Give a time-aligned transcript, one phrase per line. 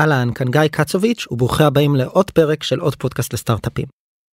[0.00, 3.86] אהלן, כאן גיא קצוביץ' וברוכים הבאים לעוד פרק של עוד פודקאסט לסטארט-אפים.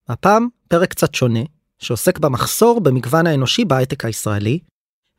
[0.10, 1.40] הפעם פרק קצת שונה,
[1.80, 4.60] שעוסק במחסור במגוון האנושי בהייטק הישראלי,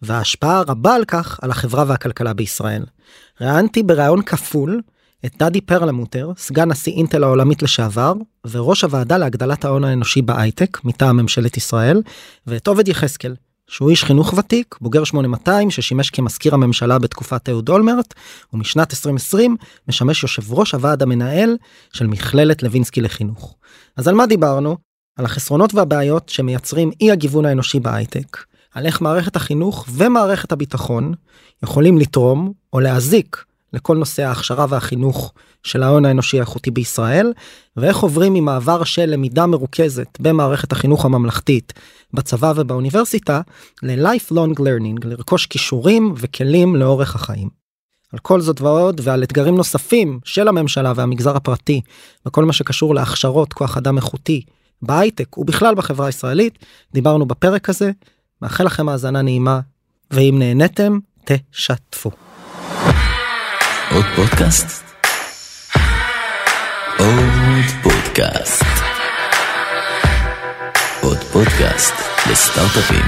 [0.03, 2.85] וההשפעה הרבה על כך על החברה והכלכלה בישראל.
[3.41, 4.81] ראיינתי בריאיון כפול
[5.27, 8.13] את דדי פרלמוטר, סגן נשיא אינטל העולמית לשעבר,
[8.51, 12.03] וראש הוועדה להגדלת ההון האנושי בהייטק מטעם ממשלת ישראל,
[12.47, 13.35] ואת עובד יחזקאל,
[13.69, 18.15] שהוא איש חינוך ותיק, בוגר 8200, ששימש כמזכיר הממשלה בתקופת אהוד אולמרט,
[18.53, 19.57] ומשנת 2020
[19.89, 21.57] משמש יושב ראש הוועד המנהל
[21.93, 23.55] של מכללת לוינסקי לחינוך.
[23.97, 24.77] אז על מה דיברנו?
[25.17, 28.37] על החסרונות והבעיות שמייצרים אי הגיוון האנושי בהייטק,
[28.75, 31.15] על איך מערכת החינוך ומערכת הביטחון
[31.63, 35.33] יכולים לתרום או להזיק לכל נושא ההכשרה והחינוך
[35.63, 37.33] של ההון האנושי האיכותי בישראל,
[37.77, 41.73] ואיך עוברים ממעבר של למידה מרוכזת במערכת החינוך הממלכתית,
[42.15, 43.41] בצבא ובאוניברסיטה,
[43.83, 47.49] ל-lifelong learning, לרכוש כישורים וכלים לאורך החיים.
[48.13, 51.81] על כל זאת ועוד ועל אתגרים נוספים של הממשלה והמגזר הפרטי
[52.27, 54.43] בכל מה שקשור להכשרות כוח אדם איכותי
[54.83, 56.59] בהייטק ובכלל בחברה הישראלית
[56.95, 57.91] דיברנו בפרק הזה.
[58.43, 59.61] מאחל לכם האזנה נעימה
[60.11, 62.28] ואם נהניתם תשתפו.
[63.99, 64.85] עוד פודקאסט?
[66.99, 68.65] עוד פודקאסט.
[71.03, 71.95] עוד פודקאסט
[72.31, 73.05] לסטארט-אפים.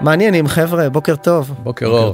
[0.00, 1.54] מעניינים חבר'ה בוקר טוב.
[1.62, 2.12] בוקר אור.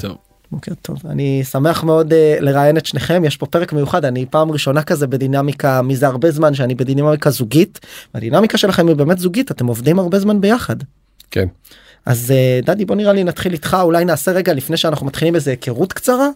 [0.52, 4.50] בוקר טוב אני שמח מאוד uh, לראיין את שניכם יש פה פרק מיוחד אני פעם
[4.50, 7.80] ראשונה כזה בדינמיקה מזה הרבה זמן שאני בדינמיקה זוגית
[8.14, 10.76] הדינמיקה שלכם היא באמת זוגית אתם עובדים הרבה זמן ביחד.
[11.30, 11.46] כן.
[12.06, 15.50] אז uh, דדי בוא נראה לי נתחיל איתך אולי נעשה רגע לפני שאנחנו מתחילים איזה
[15.50, 16.28] היכרות קצרה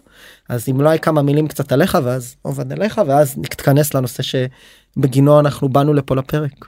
[0.49, 5.69] אז אם אולי כמה מילים קצת עליך ואז עובד עליך ואז נתכנס לנושא שבגינו אנחנו
[5.69, 6.65] באנו לפה לפרק.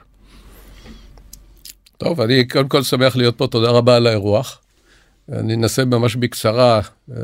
[1.96, 4.60] טוב אני קודם כל שמח להיות פה תודה רבה על האירוח.
[5.32, 6.80] אני אנסה ממש בקצרה,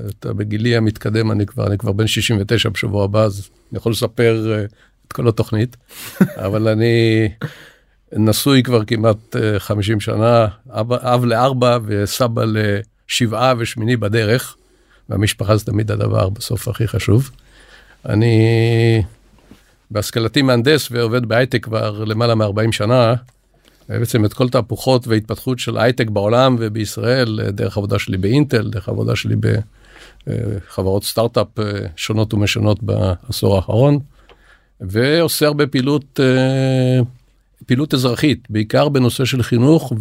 [0.08, 4.52] אתה בגילי המתקדם, אני כבר, אני כבר בן 69 בשבוע הבא, אז אני יכול לספר
[4.52, 4.64] אה,
[5.06, 5.76] את כל התוכנית,
[6.46, 7.28] אבל אני
[8.12, 14.56] נשוי כבר כמעט 50 אה, שנה, אב, אב לארבע וסבא לשבעה ושמיני בדרך,
[15.08, 17.30] והמשפחה זה תמיד הדבר בסוף הכי חשוב.
[18.08, 19.02] אני
[19.90, 23.14] בהשכלתי מהנדס ועובד בהייטק כבר למעלה מ-40 שנה,
[23.88, 28.88] בעצם את כל תהפוכות והתפתחות של הייטק בעולם ובישראל, אה, דרך עבודה שלי באינטל, דרך
[28.88, 29.36] עבודה שלי
[30.26, 31.64] בחברות סטארט-אפ אה,
[31.96, 33.98] שונות ומשונות בעשור האחרון,
[34.80, 37.00] ועושה הרבה פעילות, אה,
[37.66, 39.92] פעילות אזרחית, בעיקר בנושא של חינוך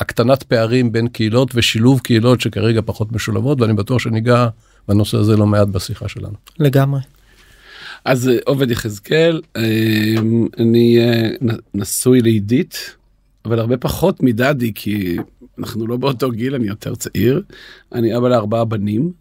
[0.00, 4.48] והקטנת פערים בין קהילות ושילוב קהילות שכרגע פחות משולבות, ואני בטוח שניגע
[4.88, 6.34] בנושא הזה לא מעט בשיחה שלנו.
[6.58, 7.00] לגמרי.
[8.04, 9.62] אז אה, עובד יחזקאל, אה,
[10.58, 11.30] אני אה,
[11.74, 12.96] נשוי לעידית,
[13.44, 15.16] אבל הרבה פחות מדדי, כי
[15.58, 17.42] אנחנו לא באותו גיל, אני יותר צעיר.
[17.92, 19.12] אני אבא לארבעה בנים.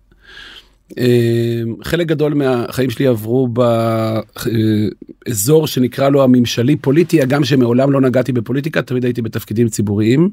[1.84, 3.50] חלק גדול מהחיים שלי עברו
[5.26, 10.30] באזור שנקרא לו הממשלי פוליטי, הגם שמעולם לא נגעתי בפוליטיקה, תמיד הייתי בתפקידים ציבוריים.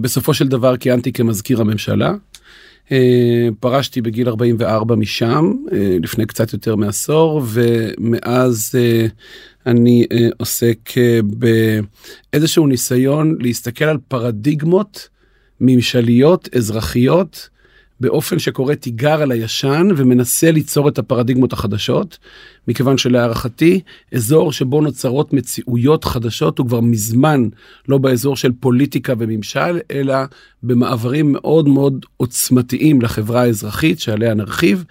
[0.00, 2.14] בסופו של דבר כיהנתי כמזכיר הממשלה.
[2.92, 9.06] אה, פרשתי בגיל 44 משם, אה, לפני קצת יותר מעשור, ומאז אה,
[9.66, 10.06] אני
[10.38, 10.90] עוסק
[11.22, 15.08] באיזשהו ניסיון להסתכל על פרדיגמות
[15.60, 17.48] ממשליות, אזרחיות,
[18.02, 22.18] באופן שקורא תיגר על הישן ומנסה ליצור את הפרדיגמות החדשות,
[22.68, 23.80] מכיוון שלהערכתי,
[24.14, 27.48] אזור שבו נוצרות מציאויות חדשות הוא כבר מזמן
[27.88, 30.14] לא באזור של פוליטיקה וממשל, אלא
[30.62, 34.84] במעברים מאוד מאוד עוצמתיים לחברה האזרחית, שעליה נרחיב,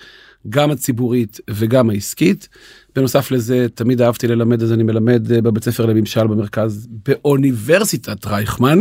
[0.49, 2.49] גם הציבורית וגם העסקית.
[2.95, 8.79] בנוסף לזה, תמיד אהבתי ללמד, אז אני מלמד בבית ספר לממשל במרכז באוניברסיטת רייכמן.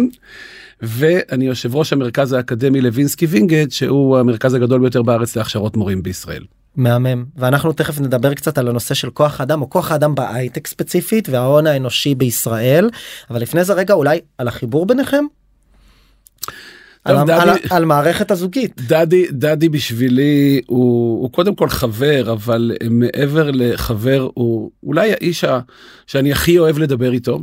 [0.82, 6.44] ואני יושב ראש המרכז האקדמי לוינסקי וינגייט שהוא המרכז הגדול ביותר בארץ להכשרות מורים בישראל.
[6.76, 11.28] מהמם ואנחנו תכף נדבר קצת על הנושא של כוח האדם או כוח האדם בהייטק ספציפית
[11.28, 12.90] וההון האנושי בישראל
[13.30, 15.24] אבל לפני זה רגע אולי על החיבור ביניכם.
[17.04, 18.80] על, דדי, על, על מערכת הזוגית.
[18.80, 25.44] דדי דדי בשבילי הוא, הוא קודם כל חבר אבל מעבר לחבר הוא אולי האיש
[26.06, 27.40] שאני הכי אוהב לדבר איתו.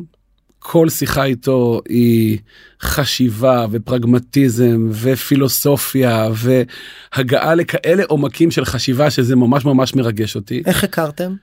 [0.70, 2.38] כל שיחה איתו היא
[2.82, 10.64] חשיבה ופרגמטיזם ופילוסופיה והגעה לכאלה עומקים של חשיבה שזה ממש ממש מרגש אותי.
[10.66, 11.36] איך הכרתם?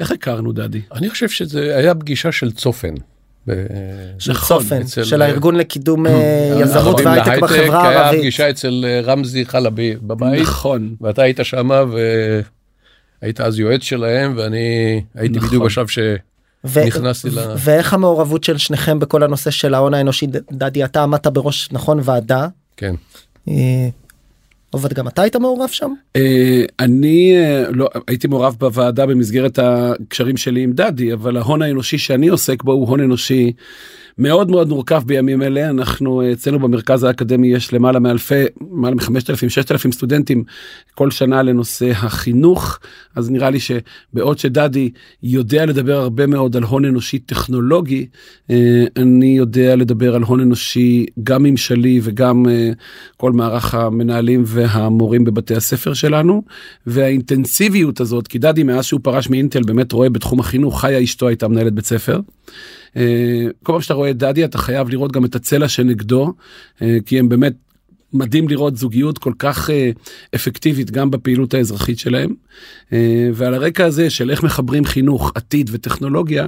[0.00, 0.80] איך הכרנו דדי?
[0.92, 2.94] אני חושב שזה היה פגישה של צופן.
[4.18, 4.86] של נכון, צופן.
[5.04, 8.12] של הארגון לקידום אה, יזמות והייטק בחברה הערבית.
[8.12, 10.42] היה פגישה אצל אה, רמזי חלבי בבית.
[10.42, 10.94] נכון.
[11.00, 11.82] ואתה היית שמה
[13.20, 15.48] היית אז יועץ שלהם ואני הייתי נכון.
[15.48, 15.86] בדיוק בשלב
[16.64, 21.26] ו- נכנסתי ל- ואיך המעורבות של שניכם בכל הנושא של ההון האנושי דדי אתה עמדת
[21.26, 22.48] בראש נכון ועדה.
[22.76, 22.94] כן.
[23.48, 23.88] אה,
[24.70, 25.92] עובד גם אתה היית מעורב שם?
[26.16, 31.98] אה, אני אה, לא הייתי מעורב בוועדה במסגרת הקשרים שלי עם דדי אבל ההון האנושי
[31.98, 33.52] שאני עוסק בו הוא הון אנושי
[34.20, 35.70] מאוד מאוד מורכב בימים אלה.
[35.70, 40.44] אנחנו אה, אצלנו במרכז האקדמי יש למעלה מאלפי מעלה מ-5,000 6,000 סטודנטים
[40.94, 42.78] כל שנה לנושא החינוך.
[43.14, 44.90] אז נראה לי שבעוד שדדי
[45.22, 48.06] יודע לדבר הרבה מאוד על הון אנושי טכנולוגי
[48.50, 52.70] אה, אני יודע לדבר על הון אנושי גם ממשלי וגם אה,
[53.16, 56.42] כל מערך המנהלים והמורים בבתי הספר שלנו.
[56.86, 61.48] והאינטנסיביות הזאת כי דדי מאז שהוא פרש מאינטל באמת רואה בתחום החינוך חיה אשתו הייתה
[61.48, 62.20] מנהלת בית ספר.
[62.96, 66.32] אה, כל פעם שאתה רואה את דדי אתה חייב לראות גם את הצלע שנגדו
[66.82, 67.52] אה, כי הם באמת
[68.12, 69.90] מדהים לראות זוגיות כל כך אה,
[70.34, 72.34] אפקטיבית גם בפעילות האזרחית שלהם
[72.92, 76.46] אה, ועל הרקע הזה של איך מחברים חינוך עתיד וטכנולוגיה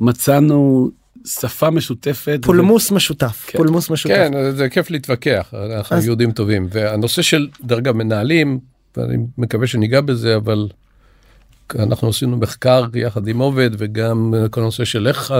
[0.00, 0.90] מצאנו
[1.26, 2.38] שפה משותפת.
[2.42, 3.58] פולמוס משותף כן.
[3.58, 4.14] פולמוס משותף.
[4.14, 6.66] כן, זה כיף להתווכח, אנחנו אז- יהודים טובים.
[6.70, 8.58] והנושא של דרגה מנהלים,
[8.96, 10.68] ואני מקווה שניגע בזה, אבל
[11.78, 15.34] אנחנו עשינו מחקר יחד עם עובד, וגם כל הנושא של איך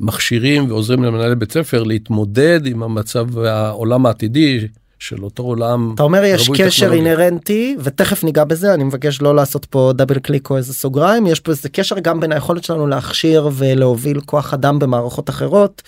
[0.00, 5.92] מכשירים ועוזרים למנהלי בית ספר להתמודד עם המצב והעולם העתידי של אותו עולם.
[5.94, 7.12] אתה אומר יש קשר טכנולוגיה.
[7.12, 11.40] אינהרנטי ותכף ניגע בזה אני מבקש לא לעשות פה דאבל קליק או איזה סוגריים יש
[11.40, 15.82] פה איזה קשר גם בין היכולת שלנו להכשיר ולהוביל כוח אדם במערכות אחרות.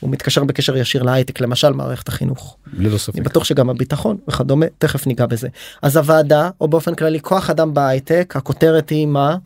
[0.00, 2.56] הוא מתקשר בקשר ישיר להייטק למשל מערכת החינוך.
[2.72, 3.14] ללא ספק.
[3.14, 5.48] אני בטוח שגם הביטחון וכדומה תכף ניגע בזה
[5.82, 9.36] אז הוועדה או באופן כללי כוח אדם בהייטק הכותרת היא מה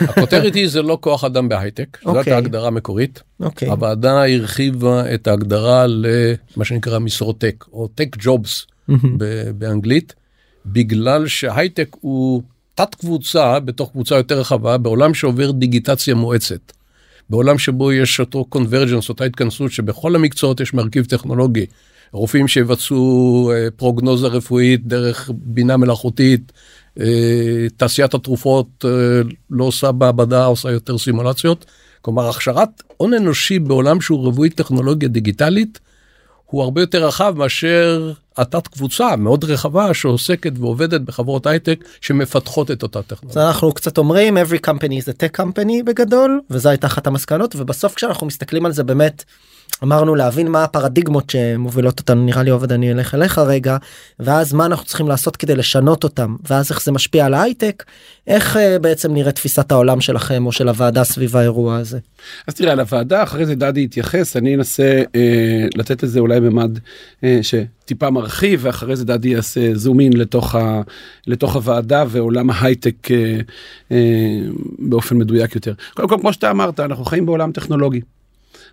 [0.00, 2.32] הכותרת היא זה לא כוח אדם בהייטק, זאת אוקיי.
[2.32, 3.22] ההגדרה המקורית.
[3.40, 8.66] אוקיי הוועדה הרחיבה את ההגדרה למה שנקרא משרות טק או טק ג'ובס
[9.58, 10.14] באנגלית
[10.66, 12.42] בגלל שהייטק הוא
[12.74, 16.72] תת קבוצה בתוך קבוצה יותר רחבה בעולם שעובר דיגיטציה מואצת.
[17.30, 21.66] בעולם שבו יש אותו קונברג'נס אותה התכנסות שבכל המקצועות יש מרכיב טכנולוגי.
[22.12, 26.52] רופאים שיבצעו אה, פרוגנוזה רפואית דרך בינה מלאכותית,
[27.76, 28.90] תעשיית התרופות אה,
[29.50, 31.64] לא עושה מעבדה עושה יותר סימולציות.
[32.02, 35.80] כלומר הכשרת הון אנושי בעולם שהוא רווי טכנולוגיה דיגיטלית
[36.46, 42.82] הוא הרבה יותר רחב מאשר התת קבוצה מאוד רחבה שעוסקת ועובדת בחברות הייטק שמפתחות את
[42.82, 43.46] אותה אז טכנולוגיה.
[43.46, 47.94] אנחנו קצת אומרים every company is a tech company בגדול וזה הייתה אחת המסקנות ובסוף
[47.94, 49.24] כשאנחנו מסתכלים על זה באמת
[49.82, 53.76] אמרנו להבין מה הפרדיגמות שמובילות אותנו נראה לי עובד אני אלך אליך רגע
[54.20, 57.84] ואז מה אנחנו צריכים לעשות כדי לשנות אותם ואז איך זה משפיע על ההייטק
[58.26, 61.98] איך אה, בעצם נראית תפיסת העולם שלכם או של הוועדה סביב האירוע הזה.
[62.46, 66.78] אז תראה על הוועדה אחרי זה דדי יתייחס אני אנסה אה, לתת לזה אולי ממד
[67.24, 67.38] אה,
[67.86, 70.82] שטיפה מרחיב ואחרי זה דדי יעשה זום אין לתוך, ה,
[71.26, 73.40] לתוך הוועדה ועולם ההייטק אה,
[73.92, 74.40] אה,
[74.78, 75.74] באופן מדויק יותר.
[75.94, 78.00] קודם כל כמו שאתה אמרת אנחנו חיים בעולם טכנולוגי.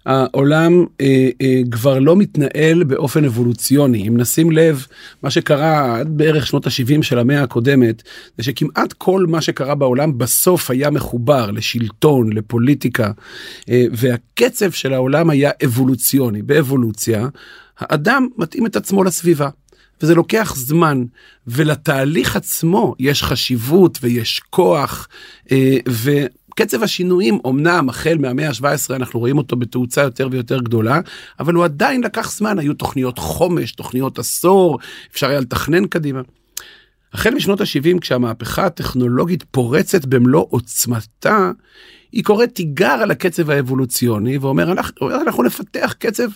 [0.06, 4.88] העולם אה, אה, כבר לא מתנהל באופן אבולוציוני אם נשים לב
[5.24, 8.04] מה שקרה עד בערך שנות ה-70 של המאה הקודמת
[8.38, 13.12] זה שכמעט כל מה שקרה בעולם בסוף היה מחובר לשלטון לפוליטיקה
[13.70, 17.28] אה, והקצב של העולם היה אבולוציוני באבולוציה
[17.80, 19.50] האדם מתאים את עצמו לסביבה.
[20.02, 21.04] וזה לוקח זמן
[21.48, 25.08] ולתהליך עצמו יש חשיבות ויש כוח
[25.52, 25.78] אה,
[26.54, 31.00] וקצב השינויים אמנם החל מהמאה ה-17 אנחנו רואים אותו בתאוצה יותר ויותר גדולה
[31.40, 34.80] אבל הוא עדיין לקח זמן היו תוכניות חומש תוכניות עשור
[35.12, 36.22] אפשר היה לתכנן קדימה.
[37.14, 41.52] החל משנות ה-70 כשהמהפכה הטכנולוגית פורצת במלוא עוצמתה
[42.12, 46.28] היא קוראת תיגר על הקצב האבולוציוני ואומר אנחנו, אנחנו נפתח קצב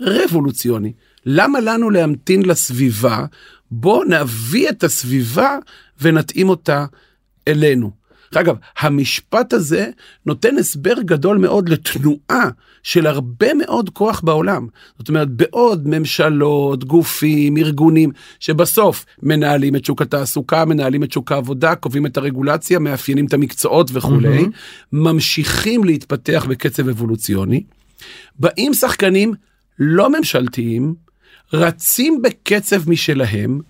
[0.00, 0.92] רבולוציוני.
[1.26, 3.24] למה לנו להמתין לסביבה?
[3.70, 5.58] בוא נביא את הסביבה
[6.00, 6.86] ונתאים אותה
[7.48, 8.05] אלינו.
[8.34, 9.90] אגב, המשפט הזה
[10.26, 12.48] נותן הסבר גדול מאוד לתנועה
[12.82, 14.66] של הרבה מאוד כוח בעולם.
[14.98, 21.74] זאת אומרת, בעוד ממשלות, גופים, ארגונים, שבסוף מנהלים את שוק התעסוקה, מנהלים את שוק העבודה,
[21.74, 24.50] קובעים את הרגולציה, מאפיינים את המקצועות וכולי, מהמם.
[24.92, 27.62] ממשיכים להתפתח בקצב אבולוציוני.
[28.38, 29.34] באים שחקנים
[29.78, 30.94] לא ממשלתיים,
[31.52, 33.60] רצים בקצב משלהם,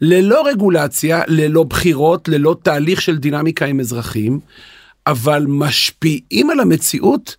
[0.00, 4.40] ללא רגולציה, ללא בחירות, ללא תהליך של דינמיקה עם אזרחים,
[5.06, 7.36] אבל משפיעים על המציאות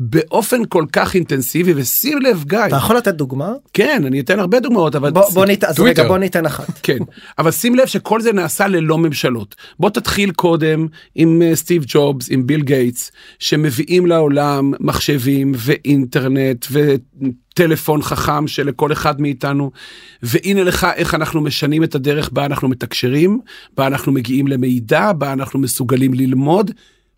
[0.00, 3.52] באופן כל כך אינטנסיבי ושים לב גיא אתה יכול לתת דוגמה?
[3.72, 5.80] כן אני אתן הרבה דוגמאות אבל בוא, בוא ניתן, אז.
[5.80, 6.78] רגע בוא ניתן אחת.
[6.82, 6.98] כן
[7.38, 12.26] אבל שים לב שכל זה נעשה ללא ממשלות בוא תתחיל קודם עם אה, סטיב ג'ובס
[12.30, 19.70] עם ביל גייטס שמביאים לעולם מחשבים ואינטרנט וטלפון חכם שלכל אחד מאיתנו
[20.22, 23.40] והנה לך איך אנחנו משנים את הדרך בה אנחנו מתקשרים
[23.76, 26.70] בה אנחנו מגיעים למידע בה אנחנו מסוגלים ללמוד.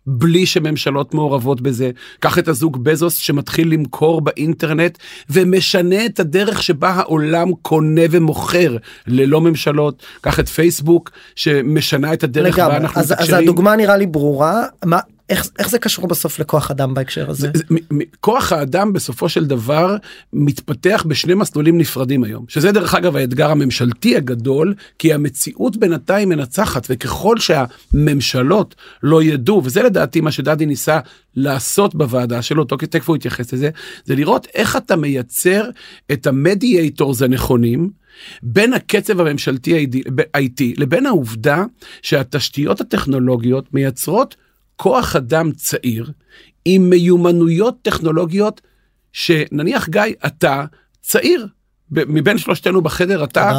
[0.07, 1.91] בלי שממשלות מעורבות בזה.
[2.19, 4.97] קח את הזוג בזוס שמתחיל למכור באינטרנט
[5.29, 10.03] ומשנה את הדרך שבה העולם קונה ומוכר ללא ממשלות.
[10.21, 12.77] קח את פייסבוק שמשנה את הדרך בה לגמרי.
[12.77, 13.43] אנחנו אז, אז מתקשרים.
[13.43, 14.63] הדוגמה נראה לי ברורה.
[14.85, 14.99] מה,
[15.29, 17.47] איך, איך זה קשור בסוף לכוח אדם בהקשר הזה?
[17.53, 19.95] זה- זה- מ- מ- כוח האדם בסופו של דבר
[20.33, 26.87] מתפתח בשני מסלולים נפרדים היום שזה דרך אגב האתגר הממשלתי הגדול כי המציאות בינתיים מנצחת
[26.89, 30.99] וככל שהממשלות לא ידעו וזה לדעתי מה שדדי ניסה
[31.35, 33.69] לעשות בוועדה שלו תכף הוא יתייחס לזה
[34.05, 35.69] זה לראות איך אתה מייצר
[36.11, 37.89] את המדיאטורס הנכונים.
[38.43, 39.87] בין הקצב הממשלתי
[40.37, 41.63] IT לבין העובדה
[42.01, 44.35] שהתשתיות הטכנולוגיות מייצרות
[44.77, 46.11] כוח אדם צעיר
[46.65, 48.61] עם מיומנויות טכנולוגיות
[49.13, 50.65] שנניח גיא אתה
[51.01, 51.47] צעיר
[51.91, 53.51] מבין שלושתנו בחדר אתה.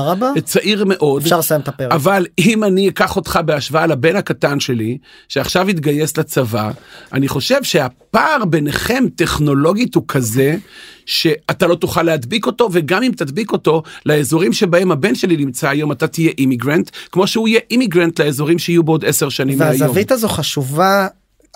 [0.45, 1.93] צעיר מאוד אפשר לסיים את הפרק.
[1.93, 6.71] אבל אם אני אקח אותך בהשוואה לבן הקטן שלי שעכשיו התגייס לצבא
[7.13, 10.57] אני חושב שהפער ביניכם טכנולוגית הוא כזה
[11.07, 15.93] שאתה לא תוכל להדביק אותו וגם אם תדביק אותו לאזורים שבהם הבן שלי נמצא היום
[15.93, 19.81] אתה תהיה אימיגרנט כמו שהוא יהיה אימיגרנט לאזורים שיהיו בעוד עשר שנים מהיום.
[19.81, 21.07] והזווית הזו חשובה.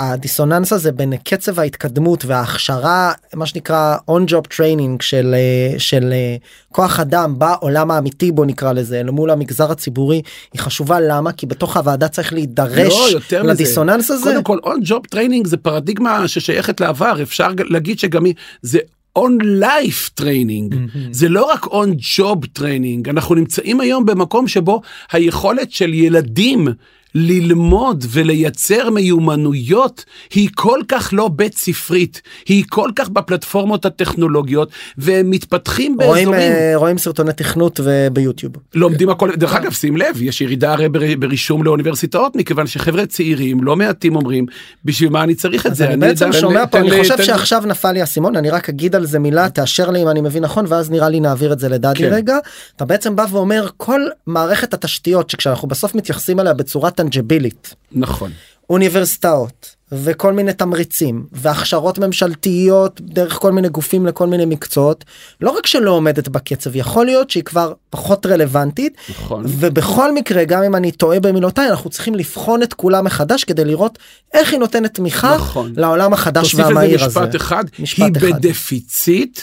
[0.02, 6.36] הדיסוננס הזה בין קצב ההתקדמות וההכשרה מה שנקרא on job training של אה, של אה,
[6.72, 11.46] כוח אדם בעולם האמיתי בוא נקרא לזה אל מול המגזר הציבורי היא חשובה למה כי
[11.46, 13.52] בתוך הוועדה צריך להידרש לא, יותר מזה.
[13.52, 14.30] לדיסוננס הזה.
[14.42, 18.78] קודם כל on job training זה פרדיגמה ששייכת לעבר אפשר להגיד שגם היא זה.
[19.18, 20.74] on life training
[21.10, 24.82] זה לא רק on job training אנחנו נמצאים היום במקום שבו
[25.12, 26.68] היכולת של ילדים
[27.14, 30.04] ללמוד ולייצר מיומנויות
[30.34, 36.52] היא כל כך לא בית ספרית היא כל כך בפלטפורמות הטכנולוגיות והם מתפתחים רואים באזורים
[36.52, 38.52] אה, רואים סרטוני תכנות וביוטיוב.
[38.74, 43.64] לומדים הכל דרך אגב שים לב יש ירידה הרי בר- ברישום לאוניברסיטאות מכיוון שחבר'ה צעירים
[43.64, 44.46] לא מעטים אומרים
[44.84, 48.00] בשביל מה אני צריך את זה אני בעצם שומע פה אני חושב שעכשיו נפל לי
[48.00, 51.08] האסימון אני רק אגיד על זה מילה תאשר לי אם אני מבין נכון ואז נראה
[51.08, 52.08] לי נעביר את זה לדדי כן.
[52.12, 52.36] רגע
[52.76, 58.30] אתה בעצם בא ואומר כל מערכת התשתיות שכשאנחנו בסוף מתייחסים אליה בצורה טנג'בילית נכון
[58.70, 65.04] אוניברסיטאות וכל מיני תמריצים והכשרות ממשלתיות דרך כל מיני גופים לכל מיני מקצועות
[65.40, 70.62] לא רק שלא עומדת בקצב יכול להיות שהיא כבר פחות רלוונטית נכון ובכל מקרה גם
[70.62, 73.98] אם אני טועה במילותיי אנחנו צריכים לבחון את כולה מחדש כדי לראות
[74.34, 75.72] איך היא נותנת תמיכה נכון.
[75.76, 77.20] לעולם החדש תוסיף לזה והמהיר הזה.
[77.20, 78.38] משפט אחד משפט היא אחד.
[78.38, 79.40] בדפיציט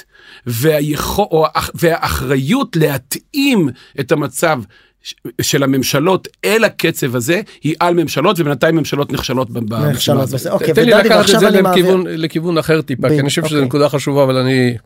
[0.64, 4.62] האח- והאחריות להתאים את המצב
[5.42, 10.30] של הממשלות אל הקצב הזה היא על ממשלות ובינתיים ממשלות נכשלות נכשלות.
[10.30, 10.52] בזה.
[10.52, 13.66] אוקיי, תן לי לקחת את זה לכיוון, לכיוון אחר טיפה, כי אני חושב שזו אוקיי.
[13.66, 14.78] נקודה חשובה, אבל אני...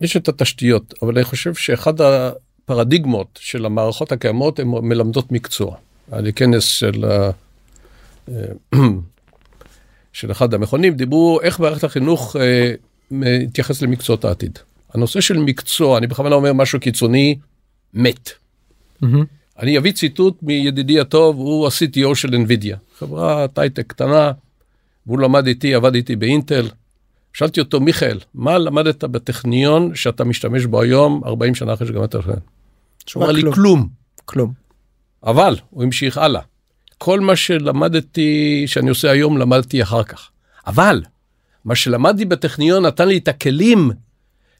[0.00, 5.76] יש את התשתיות, אבל אני חושב שאחד הפרדיגמות של המערכות הקיימות הן מלמדות מקצוע.
[6.12, 7.30] היה לי כנס של, ה-
[10.12, 12.72] של אחד המכונים, דיברו איך מערכת החינוך אה,
[13.10, 14.58] מתייחס למקצועות העתיד.
[14.94, 17.38] הנושא של מקצוע, אני בכוונה אומר משהו קיצוני,
[17.94, 18.30] מת.
[19.00, 19.24] מהמם.
[19.58, 24.32] אני אביא ציטוט מידידי הטוב, הוא ה-CTO של NVIDIA, חברת הייטק קטנה,
[25.06, 26.68] והוא למד איתי, עבד איתי באינטל.
[27.32, 32.30] שאלתי אותו, מיכאל, מה למדת בטכניון שאתה משתמש בו היום, 40 שנה אחרי שגמרת לכם?
[33.14, 33.42] הוא אמר לי.
[33.52, 33.88] כלום.
[34.24, 34.52] כלום.
[35.24, 36.40] אבל, הוא המשיך הלאה.
[36.98, 40.30] כל מה שלמדתי, שאני עושה היום, למדתי אחר כך.
[40.66, 41.02] אבל,
[41.64, 43.90] מה שלמדתי בטכניון נתן לי את הכלים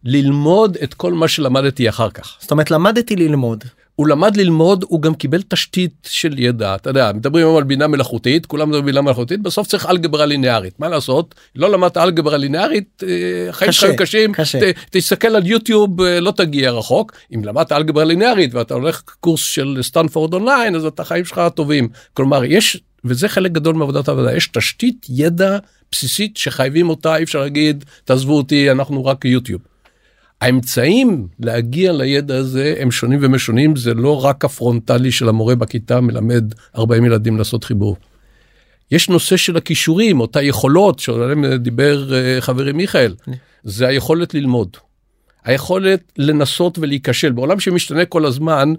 [0.04, 2.36] ללמוד את כל מה שלמדתי אחר כך.
[2.40, 3.64] זאת אומרת למדתי ללמוד.
[4.00, 6.74] הוא למד ללמוד, הוא גם קיבל תשתית של ידע.
[6.74, 10.26] אתה יודע, מדברים היום על בינה מלאכותית, כולם מדברים על בינה מלאכותית, בסוף צריך אלגברה
[10.26, 10.80] לינארית.
[10.80, 11.34] מה לעשות?
[11.56, 14.72] לא למדת אלגברה לינארית, אה, חיים שלך קשים, קשה.
[14.72, 17.12] ת, תסתכל על יוטיוב, אה, לא תגיע רחוק.
[17.34, 21.88] אם למדת אלגברה לינארית ואתה הולך קורס של סטנפורד אונליין, אז את החיים שלך טובים.
[22.14, 25.58] כלומר, יש, וזה חלק גדול מעבודת העבודה, יש תשתית ידע
[25.92, 29.69] בסיסית שחייבים אותה, אי אפשר להגיד, תעזבו אותי, אנחנו רק יוטיוב.
[30.40, 36.44] האמצעים להגיע לידע הזה הם שונים ומשונים, זה לא רק הפרונטלי של המורה בכיתה מלמד
[36.76, 37.96] 40 ילדים לעשות חיבור.
[38.90, 43.14] יש נושא של הכישורים, אותה יכולות שעליהם דיבר אה, חברי מיכאל,
[43.62, 44.76] זה היכולת ללמוד.
[45.44, 47.32] היכולת לנסות ולהיכשל.
[47.32, 48.72] בעולם שמשתנה כל הזמן,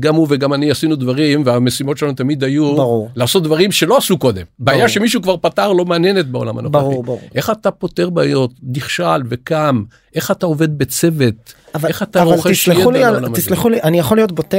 [0.00, 3.10] גם הוא וגם אני עשינו דברים והמשימות שלנו תמיד היו ברור.
[3.16, 4.42] לעשות דברים שלא עשו קודם.
[4.58, 6.80] בעיה שמישהו כבר פתר לא מעניינת בעולם הנוכחי.
[6.82, 7.20] ברור, ברור.
[7.34, 9.82] איך אתה פותר בעיות, נכשל וקם,
[10.14, 11.34] איך אתה עובד בצוות,
[11.74, 13.42] אבל, איך אתה אבל רוכש ידע על- לעולם הזה.
[13.42, 14.56] תסלחו לי, אני יכול להיות בוטה.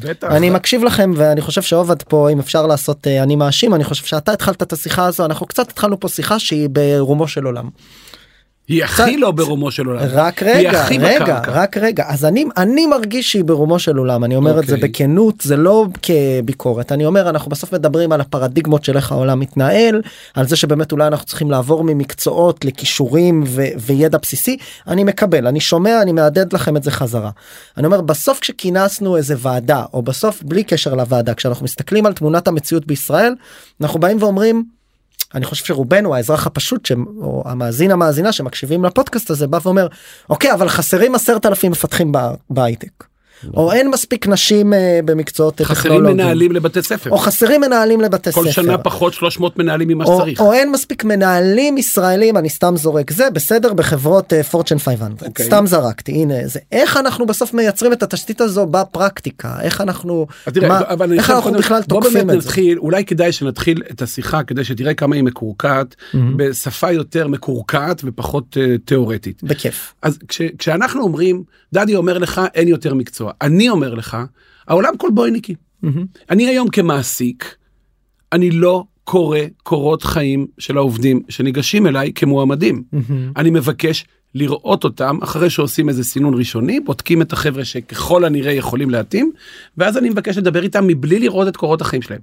[0.00, 0.26] בטח.
[0.30, 4.04] אני מקשיב לכם ואני חושב שעובד פה אם אפשר לעשות אה, אני מאשים אני חושב
[4.06, 7.68] שאתה התחלת את השיחה הזו אנחנו קצת התחלנו פה שיחה שהיא ברומו של עולם.
[8.68, 10.00] היא הכי לא ברומו של עולם.
[10.12, 11.52] רק רגע רגע בקרקע.
[11.52, 14.88] רק רגע אז אני אני מרגיש שהיא ברומו של עולם אני אומר את זה אוקיי.
[14.88, 20.02] בכנות זה לא כביקורת אני אומר אנחנו בסוף מדברים על הפרדיגמות של איך העולם מתנהל
[20.34, 24.56] על זה שבאמת אולי אנחנו צריכים לעבור ממקצועות לכישורים ו- וידע בסיסי
[24.88, 27.30] אני מקבל אני שומע אני מהדהד לכם את זה חזרה.
[27.76, 32.48] אני אומר בסוף כשכינסנו איזה ועדה או בסוף בלי קשר לוועדה כשאנחנו מסתכלים על תמונת
[32.48, 33.34] המציאות בישראל
[33.80, 34.77] אנחנו באים ואומרים
[35.34, 36.92] אני חושב שרובנו האזרח הפשוט ש...
[37.20, 39.86] או המאזין המאזינה שמקשיבים לפודקאסט הזה בא ואומר
[40.30, 42.12] אוקיי אבל חסרים עשרת אלפים מפתחים
[42.50, 43.04] בהייטק.
[43.54, 46.16] או אין מספיק נשים אה, במקצועות חסרים טכנולוגיים.
[46.16, 47.10] מנהלים לבתי ספר.
[47.10, 48.50] או חסרים מנהלים לבתי כל ספר.
[48.50, 50.40] שנה פחות 300 מנהלים ממה שצריך.
[50.40, 55.46] או אין מספיק מנהלים ישראלים אני סתם זורק זה בסדר בחברות פורצ'ן 500 אוקיי.
[55.46, 60.26] סתם זרקתי הנה זה איך אנחנו בסוף מייצרים את התשתית הזו בפרקטיקה איך אנחנו
[61.00, 62.50] אני איך אנחנו בכלל תוקפים את זה.
[62.76, 65.96] אולי כדאי שנתחיל את השיחה כדי שתראה כמה היא מקורקעת
[66.36, 69.42] בשפה יותר מקורקעת ופחות אה, תיאורטית.
[69.42, 69.94] בכיף.
[70.02, 71.42] אז כש, כשאנחנו אומרים
[71.72, 74.16] דדי אומר לך אין יותר מקצוע אני אומר לך
[74.68, 75.54] העולם קולבויניקי.
[76.30, 77.56] אני היום כמעסיק
[78.32, 82.82] אני לא קורא קורות חיים של העובדים שניגשים אליי כמועמדים.
[83.36, 84.04] אני מבקש
[84.34, 89.32] לראות אותם אחרי שעושים איזה סינון ראשוני בודקים את החבר'ה שככל הנראה יכולים להתאים
[89.76, 92.20] ואז אני מבקש לדבר איתם מבלי לראות את קורות החיים שלהם.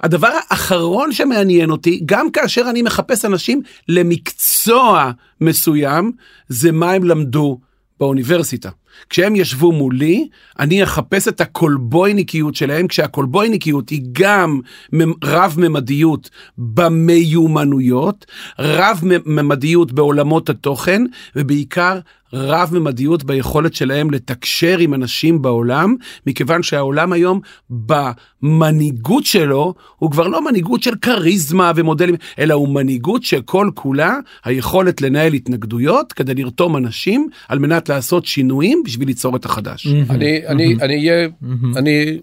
[0.00, 6.12] הדבר האחרון שמעניין אותי גם כאשר אני מחפש אנשים למקצוע מסוים
[6.48, 7.60] זה מה הם למדו
[8.00, 8.70] באוניברסיטה.
[9.10, 14.60] כשהם ישבו מולי, אני אחפש את הקולבויניקיות שלהם, כשהקולבויניקיות היא גם
[14.92, 18.26] ממ- רב-ממדיות במיומנויות,
[18.58, 21.02] רב-ממדיות בעולמות התוכן,
[21.36, 21.98] ובעיקר
[22.32, 25.94] רב-ממדיות ביכולת שלהם לתקשר עם אנשים בעולם,
[26.26, 33.22] מכיוון שהעולם היום במנהיגות שלו, הוא כבר לא מנהיגות של כריזמה ומודלים, אלא הוא מנהיגות
[33.22, 39.44] שכל כולה היכולת לנהל התנגדויות כדי לרתום אנשים על מנת לעשות שינויים בשביל ליצור את
[39.44, 39.86] החדש.
[39.86, 41.28] אני אני אני אהיה
[41.76, 42.18] אני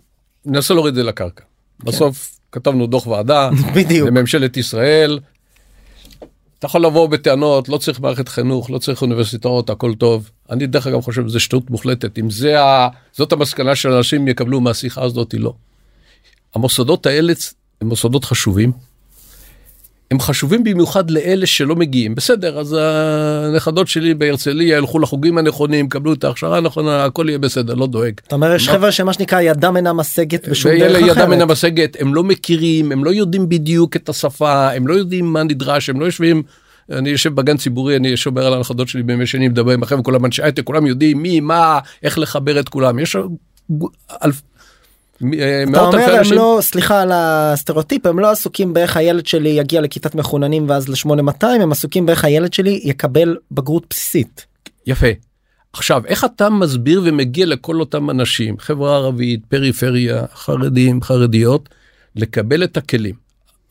[0.46, 1.44] ננסה להוריד את זה לקרקע.
[1.84, 4.08] בסוף כתבנו דוח ועדה בדיוק.
[4.08, 5.20] לממשלת ישראל.
[6.60, 10.88] אתה יכול לבוא בטענות לא צריך מערכת חינוך לא צריך אוניברסיטאות הכל טוב אני דרך
[10.88, 12.88] אגב חושב שזה שטות מוחלטת אם זה ה...
[13.14, 15.54] זאת המסקנה שאנשים יקבלו מהשיחה הזאת לא.
[16.56, 17.34] המוסדות האלה
[17.82, 18.72] הם מוסדות חשובים.
[20.12, 26.14] הם חשובים במיוחד לאלה שלא מגיעים בסדר אז הנכדות שלי בהרצליה ילכו לחוגים הנכונים קבלו
[26.14, 28.14] את ההכשרה הנכונה הכל יהיה בסדר לא דואג.
[28.28, 31.52] אתה אומר יש חבר'ה שמה שנקרא ידם אינה משגת בשום דרך ידם אינה אחרת.
[31.52, 35.90] משגת הם לא מכירים הם לא יודעים בדיוק את השפה הם לא יודעים מה נדרש
[35.90, 36.44] הם לא יושבים.
[36.92, 40.26] אני יושב בגן ציבורי אני שומר על הנכדות שלי בימי שני מדבר עם החבר'ה כולם
[40.26, 43.16] אנשי הייטק כולם יודעים מי מה איך לחבר את כולם יש
[44.26, 44.42] אלף.
[45.24, 49.82] אה, אתה אומר הם לא סליחה על הסטריאוטיפ הם לא עסוקים באיך הילד שלי יגיע
[49.82, 54.46] לכיתת מחוננים ואז ל-8200 הם עסוקים באיך הילד שלי יקבל בגרות בסיסית.
[54.88, 55.08] יפה.
[55.74, 61.70] עכשיו איך אתה מסביר ומגיע לכל אותם אנשים חברה ערבית פריפריה חרדים חרדיות
[62.16, 63.16] לקבל את הכלים.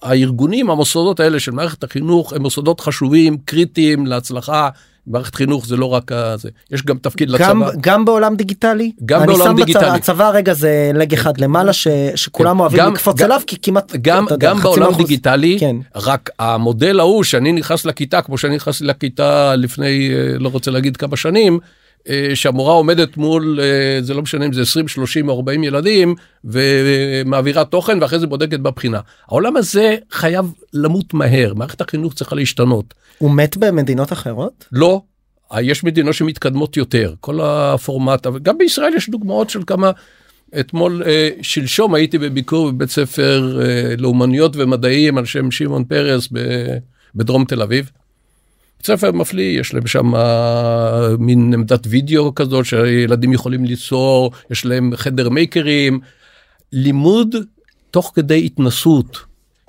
[0.02, 4.68] הארגונים המוסדות האלה של מערכת החינוך הם מוסדות חשובים קריטיים להצלחה
[5.08, 7.78] מערכת חינוך זה לא רק הזה יש גם תפקיד גם לצבא.
[7.80, 9.86] גם בעולם דיגיטלי גם אני בעולם דיגיטלי.
[9.88, 12.60] הצבא רגע זה לג אחד למעלה ש, שכולם כן.
[12.60, 15.76] אוהבים גם- לקפוץ אליו כי כמעט גם אתה יודע, גם בעולם מהאוכלוס- דיגיטלי כן.
[15.96, 20.96] רק המודל ההוא שאני נכנס לכיתה כמו שאני נכנסתי לכיתה לפני אה, לא רוצה להגיד
[20.96, 21.58] כמה שנים.
[22.08, 26.14] אה, שהמורה עומדת מול אה, זה לא משנה אם זה 20 30 או 40 ילדים
[26.44, 29.00] ומעבירה תוכן ואחרי זה בודקת בבחינה.
[29.28, 32.94] העולם הזה חייב למות מהר מערכת החינוך צריכה להשתנות.
[33.18, 34.64] הוא מת במדינות אחרות?
[34.72, 35.00] לא.
[35.60, 37.14] יש מדינות שמתקדמות יותר.
[37.20, 39.90] כל הפורמט אבל גם בישראל יש דוגמאות של כמה
[40.60, 46.28] אתמול אה, שלשום הייתי בביקור בבית ספר אה, לאומנויות ומדעים על שם שמעון פרס
[47.14, 47.90] בדרום תל אביב.
[48.78, 54.66] בית ספר מפליא יש להם שם אה, מין עמדת וידאו כזאת שילדים יכולים ליצור יש
[54.66, 56.00] להם חדר מייקרים
[56.72, 57.36] לימוד
[57.90, 59.18] תוך כדי התנסות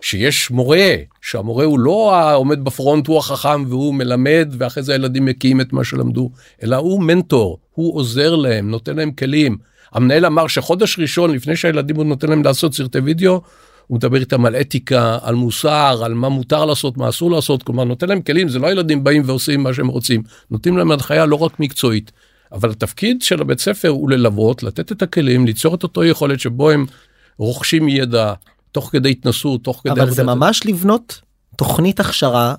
[0.01, 5.61] שיש מורה שהמורה הוא לא העומד בפרונט הוא החכם והוא מלמד ואחרי זה הילדים מקיאים
[5.61, 6.31] את מה שלמדו
[6.63, 9.57] אלא הוא מנטור הוא עוזר להם נותן להם כלים.
[9.93, 13.41] המנהל אמר שחודש ראשון לפני שהילדים הוא נותן להם לעשות סרטי וידאו
[13.89, 17.83] הוא מדבר איתם על אתיקה על מוסר על מה מותר לעשות מה אסור לעשות כלומר
[17.83, 21.35] נותן להם כלים זה לא ילדים באים ועושים מה שהם רוצים נותנים להם הנחיה לא
[21.35, 22.11] רק מקצועית.
[22.51, 26.69] אבל התפקיד של הבית ספר הוא ללוות, לתת את הכלים, ליצור את אותו יכולת שבו
[26.69, 26.85] הם
[27.37, 28.33] רוכשים ידע
[28.71, 30.01] תוך כדי התנסות, תוך כדי...
[30.01, 31.21] אבל זה ממש לבנות
[31.55, 32.55] תוכנית הכשרה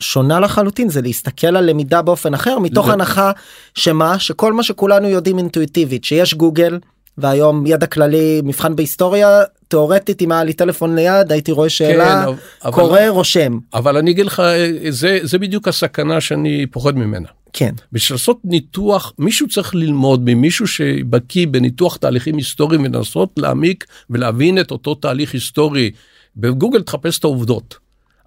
[0.00, 3.32] שונה לחלוטין זה להסתכל על למידה באופן אחר מתוך הנחה
[3.74, 6.78] שמה שכל מה שכולנו יודעים אינטואיטיבית שיש גוגל
[7.18, 12.32] והיום ידע כללי מבחן בהיסטוריה תאורטית אם היה לי טלפון ליד הייתי רואה שאלה כן,
[12.64, 14.42] אבל- קורא רושם אבל אני אגיד לך,
[14.88, 17.28] זה, זה בדיוק הסכנה שאני פוחד ממנה.
[17.52, 24.60] כן בשביל לעשות ניתוח, מישהו צריך ללמוד ממישהו שבקיא בניתוח תהליכים היסטוריים ולנסות להעמיק ולהבין
[24.60, 25.90] את אותו תהליך היסטורי.
[26.36, 27.76] בגוגל תחפש את העובדות.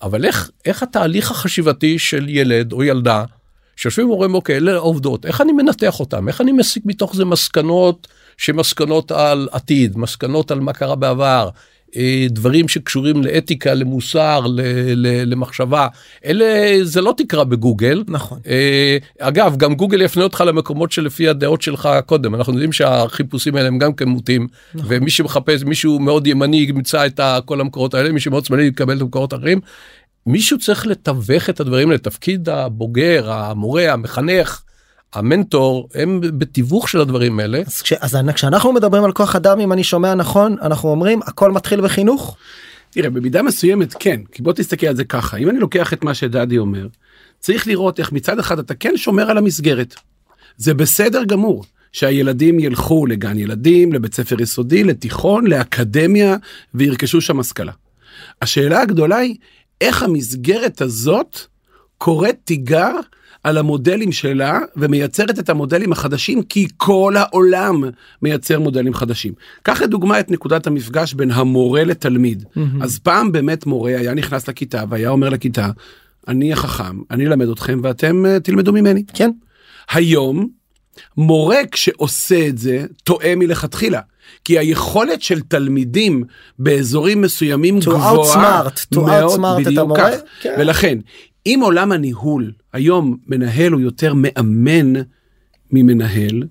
[0.02, 3.24] אבל איך, איך התהליך החשיבתי של ילד או ילדה
[3.76, 8.08] שיושבים ואומרים אוקיי אלה העובדות איך אני מנתח אותם איך אני מסיק מתוך זה מסקנות
[8.38, 11.50] שמסקנות על עתיד מסקנות על מה קרה בעבר
[11.96, 14.62] אה, דברים שקשורים לאתיקה למוסר ל,
[14.96, 15.88] ל, למחשבה
[16.26, 18.04] אלה זה לא תקרא בגוגל.
[18.08, 18.40] נכון.
[18.48, 22.36] אה, אגב גם גוגל יפנה אותך למקומות שלפי הדעות שלך קודם.
[22.36, 27.20] אנחנו יודעים שהחיפושים האלה הם גם כן מוטים ומי שמחפש מישהו מאוד ימני ימצא את
[27.46, 29.60] כל המקורות האלה מי שמאוד שמאלי יקבל את המקורות האחרים.
[30.26, 34.62] מישהו צריך לתווך את הדברים לתפקיד הבוגר המורה המחנך
[35.14, 39.74] המנטור הם בתיווך של הדברים האלה אז, כש, אז כשאנחנו מדברים על כוח אדם אם
[39.74, 42.38] אני שומע נכון אנחנו אומרים הכל מתחיל בחינוך
[42.90, 46.14] תראה במידה מסוימת כן כי בוא תסתכל על זה ככה אם אני לוקח את מה
[46.14, 46.88] שדדי אומר
[47.42, 49.96] צריך לראות איך מצד אחד אתה כן שומר על המסגרת.
[50.58, 56.36] זה בסדר גמור שהילדים ילכו לגן ילדים לבית ספר יסודי לתיכון לאקדמיה
[56.74, 57.72] וירכשו שם השכלה.
[58.42, 59.36] השאלה הגדולה היא
[59.82, 61.40] איך המסגרת הזאת
[61.98, 62.92] קוראת תיגר
[63.44, 67.84] על המודלים שלה ומייצרת את המודלים החדשים כי כל העולם
[68.22, 69.34] מייצר מודלים חדשים.
[69.64, 72.44] קח לדוגמה את נקודת המפגש בין המורה לתלמיד.
[72.82, 75.70] אז פעם באמת מורה היה נכנס לכיתה והיה אומר לכיתה
[76.28, 79.04] אני החכם אני אלמד אתכם ואתם אה, תלמדו ממני.
[79.14, 79.32] כן
[79.92, 80.48] היום
[81.18, 84.00] מורה כשעושה את זה טועה מלכתחילה.
[84.46, 86.24] כי היכולת של תלמידים
[86.60, 90.18] באזורים מסוימים To גבוהה outsmart, to outsmart את המורה, כך.
[90.42, 90.56] כן.
[90.60, 90.98] ולכן
[91.46, 95.02] אם עולם הניהול היום מנהל הוא יותר מאמן
[95.72, 96.44] ממנהל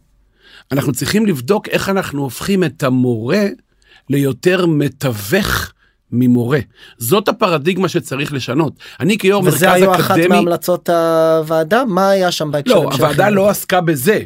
[0.72, 3.46] אנחנו צריכים לבדוק איך אנחנו הופכים את המורה
[4.08, 5.72] ליותר מתווך
[6.12, 6.58] ממורה.
[6.98, 8.72] זאת הפרדיגמה שצריך לשנות.
[9.00, 11.84] אני כיו"ר מרכז וזה היו אחת אקדמי מהמלצות הוועדה?
[11.84, 14.20] מה היה שם בהקשר לא, הוועדה לא עסקה בזה.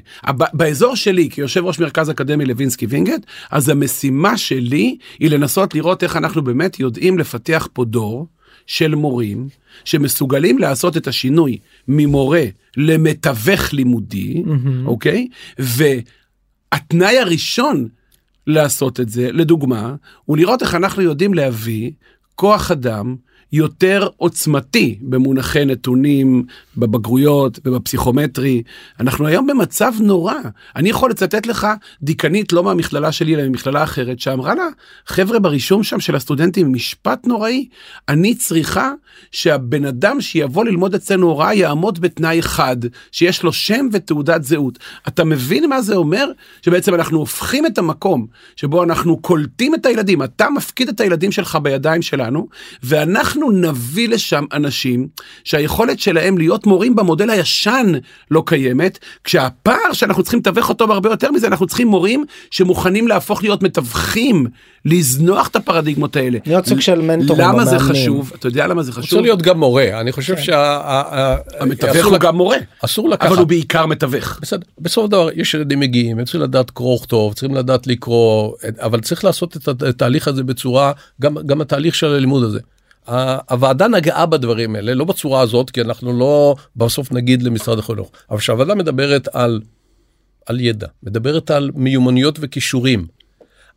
[0.52, 6.16] באזור שלי, כיושב ראש מרכז אקדמי לוינסקי וינגייט, אז המשימה שלי היא לנסות לראות איך
[6.16, 8.26] אנחנו באמת יודעים לפתח פה דור
[8.66, 9.48] של מורים
[9.84, 12.44] שמסוגלים לעשות את השינוי ממורה
[12.76, 14.42] למתווך לימודי,
[14.86, 15.28] אוקיי?
[15.58, 17.88] והתנאי הראשון
[18.46, 21.90] לעשות את זה, לדוגמה, הוא לראות איך אנחנו יודעים להביא
[22.34, 23.16] כוח אדם
[23.54, 26.44] יותר עוצמתי במונחי נתונים,
[26.76, 28.62] בבגרויות ובפסיכומטרי.
[29.00, 30.34] אנחנו היום במצב נורא.
[30.76, 31.66] אני יכול לצטט לך
[32.02, 34.64] דיקנית לא מהמכללה שלי אלא ממכללה אחרת שאמרה לה,
[35.06, 37.68] חבר'ה ברישום שם של הסטודנטים משפט נוראי,
[38.08, 38.92] אני צריכה
[39.32, 42.76] שהבן אדם שיבוא ללמוד אצלנו הוראה יעמוד בתנאי אחד,
[43.12, 44.78] שיש לו שם ותעודת זהות.
[45.08, 46.30] אתה מבין מה זה אומר?
[46.62, 51.58] שבעצם אנחנו הופכים את המקום שבו אנחנו קולטים את הילדים, אתה מפקיד את הילדים שלך
[51.62, 52.48] בידיים שלנו,
[52.82, 55.08] ואנחנו נביא לשם אנשים
[55.44, 57.92] שהיכולת שלהם להיות מורים במודל הישן
[58.30, 63.42] לא קיימת, כשהפער שאנחנו צריכים לתווך אותו בהרבה יותר מזה, אנחנו צריכים מורים שמוכנים להפוך
[63.42, 64.46] להיות מתווכים,
[64.84, 66.38] לזנוח את הפרדיגמות האלה.
[66.46, 67.78] להיות סוג של מנטורים למה זה.
[67.78, 68.32] חשוב?
[68.34, 69.20] אתה יודע למה זה רוצה חשוב?
[69.20, 70.16] להיות גם מורה אני כן.
[70.16, 70.80] חושב שה...
[71.60, 74.38] המתווך הוא גם מורה, אסור לקחת אבל הוא בעיקר מתווך.
[74.42, 78.52] בסדר, בסופו של דבר יש ילדים מגיעים, הם צריכים לדעת קרוא וכתוב, צריכים לדעת לקרוא,
[78.78, 82.60] אבל צריך לעשות את התהליך הזה בצורה, גם, גם התהליך של הלימוד הזה.
[83.50, 88.38] הוועדה נגעה בדברים האלה, לא בצורה הזאת, כי אנחנו לא בסוף נגיד למשרד החינוך, אבל
[88.38, 89.60] כשהוועדה מדברת על,
[90.46, 93.06] על ידע, מדברת על מיומנויות וכישורים,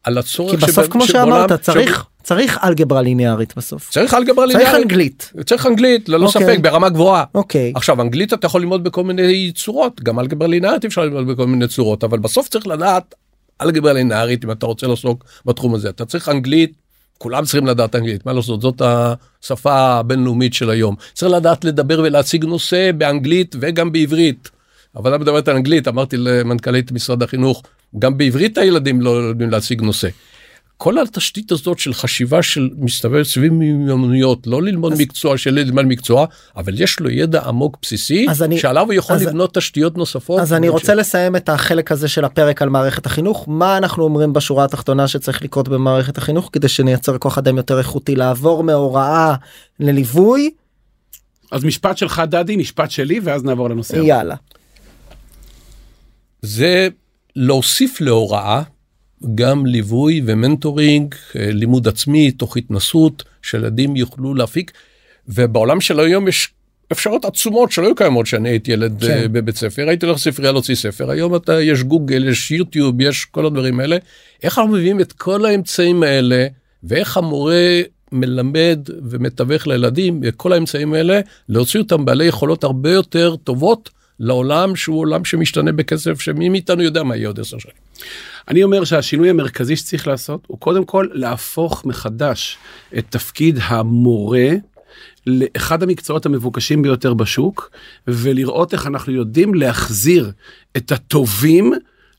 [0.04, 4.46] על הצורך כי בסוף שבע- כמו שבעולם- שאמרת צריך צריך אלגברה ליניארית בסוף צריך אלגברה
[4.48, 4.84] צריך ליניארית.
[4.84, 6.42] אנגלית צריך אנגלית, ללא אוקיי.
[6.44, 7.24] ספק, ברמה גבוהה.
[7.36, 11.48] אוקיי עכשיו אנגלית אתה יכול ללמוד בכל מיני צורות גם אלגברה לינארית אפשר ללמוד בכל
[11.48, 13.16] מיני צורות אבל בסוף צריך לדעת
[13.62, 16.74] אלגברה לינארית אם אתה רוצה לעסוק בתחום הזה אתה צריך אנגלית
[17.18, 22.46] כולם צריכים לדעת אנגלית מה לעשות זאת השפה הבינלאומית של היום צריך לדעת לדבר ולהציג
[22.46, 24.50] נושא באנגלית וגם בעברית.
[24.96, 27.64] אבל אני מדברת על אנגלית אמרתי למנכ"לית משרד החינוך
[28.00, 30.08] גם בעברית הילדים לא יודעים להציג נושא.
[30.78, 35.72] כל התשתית הזאת של חשיבה של מסתובב סביב מיומנויות לא ללמוד אז- מקצוע של ילד
[35.82, 39.98] מקצוע אבל יש לו ידע עמוק בסיסי אז אני- שעליו הוא יכול אז- לבנות תשתיות
[39.98, 40.40] נוספות.
[40.42, 44.34] אז אני רוצה לסיים את החלק הזה של הפרק על מערכת החינוך מה אנחנו אומרים
[44.34, 49.36] בשורה התחתונה שצריך לקרות במערכת החינוך כדי שנייצר כוח אדם יותר איכותי לעבור מהוראה
[49.80, 50.52] לליווי
[51.52, 53.96] אז משפט שלך דדי, משפט שלי, ואז נעבור לנושא.
[53.96, 54.36] יאללה.
[56.42, 56.88] זה
[57.36, 58.62] להוסיף להוראה
[59.36, 64.72] גם ליווי ו mentoring, אה, לימוד עצמי תוך התנסות, שילדים יוכלו להפיק.
[65.28, 66.50] ובעולם של היום יש
[66.92, 69.08] אפשרות עצומות שלא היו קיימות כשאני הייתי ילד כן.
[69.08, 69.32] כן.
[69.32, 73.46] בבית ספר, הייתי הולך לספרייה להוציא ספר, היום אתה, יש גוגל, יש יוטיוב, יש כל
[73.46, 73.98] הדברים האלה.
[74.44, 76.48] איך אנחנו מביאים את כל האמצעים האלה,
[76.84, 83.36] ואיך המורה מלמד ומתווך לילדים את כל האמצעים האלה, להוציא אותם בעלי יכולות הרבה יותר
[83.36, 87.76] טובות לעולם שהוא עולם שמשתנה בכסף, שמי מאיתנו יודע מה יהיה עוד עשר שנים.
[88.48, 92.58] אני אומר שהשינוי המרכזי שצריך לעשות הוא קודם כל להפוך מחדש
[92.98, 94.50] את תפקיד המורה
[95.28, 97.72] לאחד המקצועות המבוקשים ביותר בשוק
[98.08, 100.32] ולראות איך אנחנו יודעים להחזיר
[100.78, 101.74] את הטובים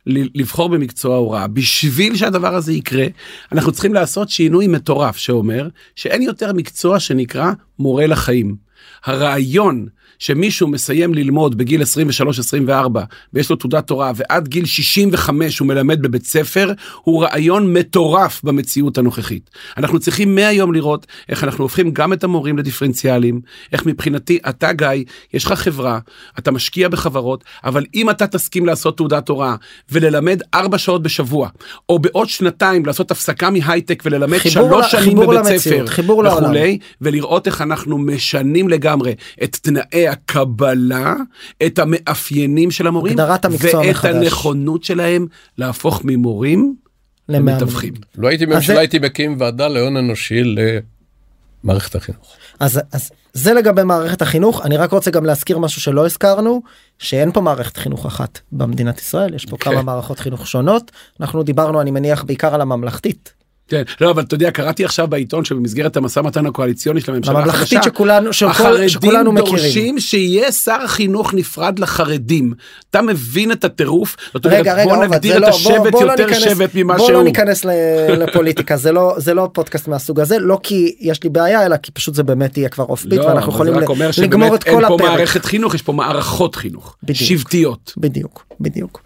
[0.07, 1.47] לבחור במקצוע ההוראה.
[1.47, 3.07] בשביל שהדבר הזה יקרה,
[3.53, 8.68] אנחנו צריכים לעשות שינוי מטורף שאומר שאין יותר מקצוע שנקרא מורה לחיים.
[9.05, 9.87] הרעיון
[10.19, 12.67] שמישהו מסיים ללמוד בגיל 23-24
[13.33, 18.99] ויש לו תעודת תורה ועד גיל 65 הוא מלמד בבית ספר, הוא רעיון מטורף במציאות
[18.99, 19.51] הנוכחית.
[19.77, 23.41] אנחנו צריכים מהיום לראות איך אנחנו הופכים גם את המורים לדיפרנציאליים,
[23.73, 24.89] איך מבחינתי אתה גיא,
[25.35, 25.99] יש לך חברה,
[26.39, 29.57] אתה משקיע בחברות, אבל אם אתה תסכים לעשות תעודת תורה
[29.91, 31.49] וללמד 4 שעות בשבוע,
[31.89, 36.25] או בעוד שנתיים לעשות הפסקה מהייטק וללמד חיבור שלוש ל- שנים חיבור בבית ספר חיבור
[36.25, 36.45] לעולם.
[36.45, 41.15] וכולי, ולראות איך אנחנו משנים לגמרי את תנאי הקבלה,
[41.67, 44.15] את המאפיינים של המורים, הגדרת המקצוע ואת מחדש.
[44.15, 45.27] הנכונות שלהם
[45.59, 46.75] להפוך ממורים.
[47.29, 47.95] למתווכים.
[48.19, 50.43] לא הייתי ממשלה, זה- הייתי מקים ועדה להון אנושי
[51.65, 52.33] למערכת החינוך.
[52.61, 56.63] אז, אז זה לגבי מערכת החינוך אני רק רוצה גם להזכיר משהו שלא הזכרנו
[56.99, 59.71] שאין פה מערכת חינוך אחת במדינת ישראל יש פה כן.
[59.71, 63.33] כמה מערכות חינוך שונות אנחנו דיברנו אני מניח בעיקר על הממלכתית
[63.69, 67.83] כן, לא, אבל אתה יודע, קראתי עכשיו בעיתון שבמסגרת המשא ומתן הקואליציוני של הממשלה החדשה,
[67.83, 69.57] שכולנו שכל, החרדים שכולנו מכירים.
[69.57, 72.53] דורשים שיהיה שר חינוך נפרד לחרדים.
[72.91, 74.17] אתה מבין את הטירוף?
[74.35, 76.43] זאת אומרת, רגע רגע בוא עובד, נגדיר את לא, השבט בוא, בוא לא יותר ניכנס,
[76.43, 77.17] שבט ממה בוא שהוא.
[77.17, 77.65] לא ניכנס
[78.23, 81.91] לפוליטיקה זה לא זה לא פודקאסט מהסוג הזה לא כי יש לי בעיה אלא כי
[81.91, 83.75] פשוט זה באמת יהיה כבר אוף ביט לא, ואנחנו יכולים
[84.23, 85.11] לגמור את כל אין פה הפרק.
[85.11, 86.97] מערכת חינוך, יש פה מערכות חינוך.
[87.03, 87.19] בדיוק.
[87.19, 87.93] שבטיות.
[87.97, 89.03] בדיוק בדיוק.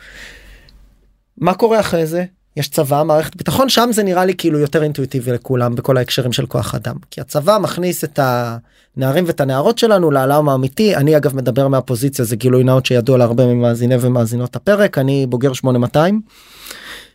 [1.38, 2.24] מה קורה אחרי זה?
[2.56, 6.46] יש צבא מערכת ביטחון שם זה נראה לי כאילו יותר אינטואיטיבי לכולם בכל ההקשרים של
[6.46, 6.96] כוח אדם.
[7.10, 10.96] כי הצבא מכניס את הנערים ואת הנערות שלנו לעולם האמיתי.
[10.96, 14.98] אני אגב מדבר מהפוזיציה זה גילוי נאות שידוע להרבה ממאזיני ומאזינות הפרק.
[14.98, 16.20] אני בוגר 8200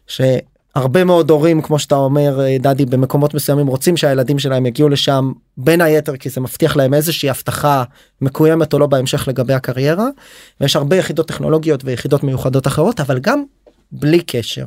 [0.07, 5.31] שהרבה מאוד הורים כמו שאתה אומר אה, דדי במקומות מסוימים רוצים שהילדים שלהם יגיעו לשם
[5.57, 7.83] בין היתר כי זה מבטיח להם איזושהי הבטחה
[8.21, 10.07] מקוימת או לא בהמשך לגבי הקריירה.
[10.61, 13.43] ויש הרבה יחידות טכנולוגיות ויחידות מיוחדות אחרות אבל גם
[13.91, 14.65] בלי קשר.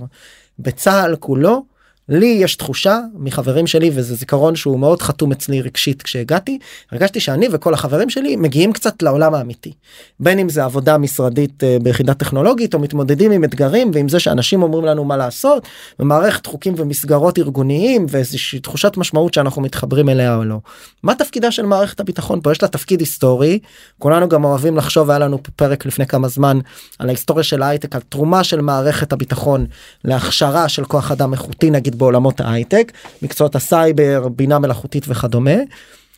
[0.63, 1.65] בצה"ל כולו
[2.11, 6.59] לי יש תחושה מחברים שלי וזה זיכרון שהוא מאוד חתום אצלי רגשית כשהגעתי
[6.93, 9.73] הרגשתי שאני וכל החברים שלי מגיעים קצת לעולם האמיתי.
[10.21, 14.63] בין אם זה עבודה משרדית אה, ביחידה טכנולוגית או מתמודדים עם אתגרים ועם זה שאנשים
[14.63, 15.69] אומרים לנו מה לעשות
[15.99, 20.57] ומערכת חוקים ומסגרות ארגוניים ואיזושהי תחושת משמעות שאנחנו מתחברים אליה או לא.
[21.03, 22.53] מה תפקידה של מערכת הביטחון פה?
[22.53, 23.59] יש לה תפקיד היסטורי.
[23.99, 26.59] כולנו גם אוהבים לחשוב היה לנו פרק לפני כמה זמן
[26.99, 29.67] על ההיסטוריה של ההייטק על תרומה של מערכת הביטחון
[30.05, 35.57] להכשרה של כוח אדם איכותי נגיד בעולמות ההייטק מקצועות הסייבר בינה מלאכותית וכדומה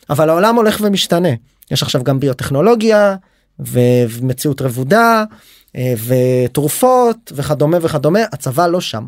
[0.09, 1.29] אבל העולם הולך ומשתנה
[1.71, 3.15] יש עכשיו גם ביוטכנולוגיה
[3.59, 5.23] ומציאות רבודה
[5.75, 9.05] אה, ותרופות וכדומה וכדומה הצבא לא שם.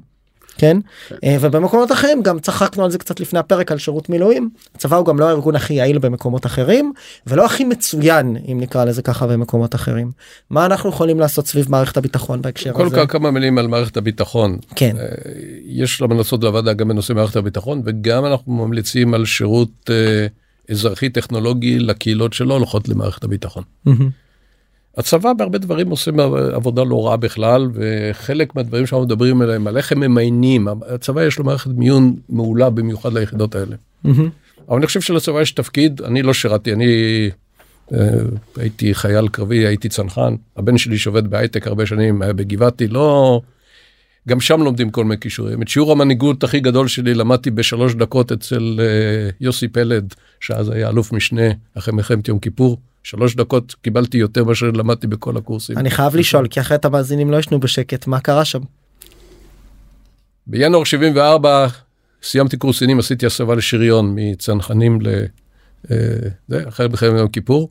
[0.58, 0.78] כן
[1.24, 5.06] אה, ובמקומות אחרים גם צחקנו על זה קצת לפני הפרק על שירות מילואים הצבא הוא
[5.06, 6.94] גם לא הארגון הכי יעיל במקומות אחרים
[7.28, 10.12] ולא הכי מצוין אם נקרא לזה ככה במקומות אחרים
[10.50, 13.98] מה אנחנו יכולים לעשות סביב מערכת הביטחון בהקשר קודם הזה כל כמה מילים על מערכת
[13.98, 14.58] הביטחון.
[14.76, 15.06] כן אה,
[15.66, 20.28] יש המלצות לוועדה גם בנושא מערכת הביטחון וגם אנחנו ממליצים על שירות אה,
[20.70, 23.64] אזרחי טכנולוגי לקהילות שלא הולכות למערכת הביטחון.
[23.86, 24.25] מהמם.
[24.98, 26.12] הצבא בהרבה דברים עושה
[26.54, 31.38] עבודה לא רעה בכלל וחלק מהדברים שאנחנו מדברים עליהם על איך הם ממיינים הצבא יש
[31.38, 33.76] לו מערכת מיון מעולה במיוחד ליחידות האלה.
[34.70, 36.86] אבל אני חושב שלצבא יש תפקיד אני לא שירתי אני
[37.94, 37.98] אה,
[38.58, 43.42] הייתי חייל קרבי הייתי צנחן הבן שלי שעובד בהייטק הרבה שנים היה בגבעתי לא.
[44.28, 48.32] גם שם לומדים כל מיני כישורים את שיעור המנהיגות הכי גדול שלי למדתי בשלוש דקות
[48.32, 54.18] אצל אה, יוסי פלד שאז היה אלוף משנה אחרי מלחמת יום כיפור שלוש דקות קיבלתי
[54.18, 55.78] יותר מאשר למדתי בכל הקורסים.
[55.78, 58.60] אני חייב לשאול כי אחרת המאזינים לא ישנו בשקט מה קרה שם.
[60.48, 61.68] בינואר 74
[62.24, 65.08] סיימתי קורס קצינים עשיתי הסבה לשריון מצנחנים ל...
[65.92, 65.98] אה,
[66.48, 67.70] זה, אחרי מלחמת יום כיפור.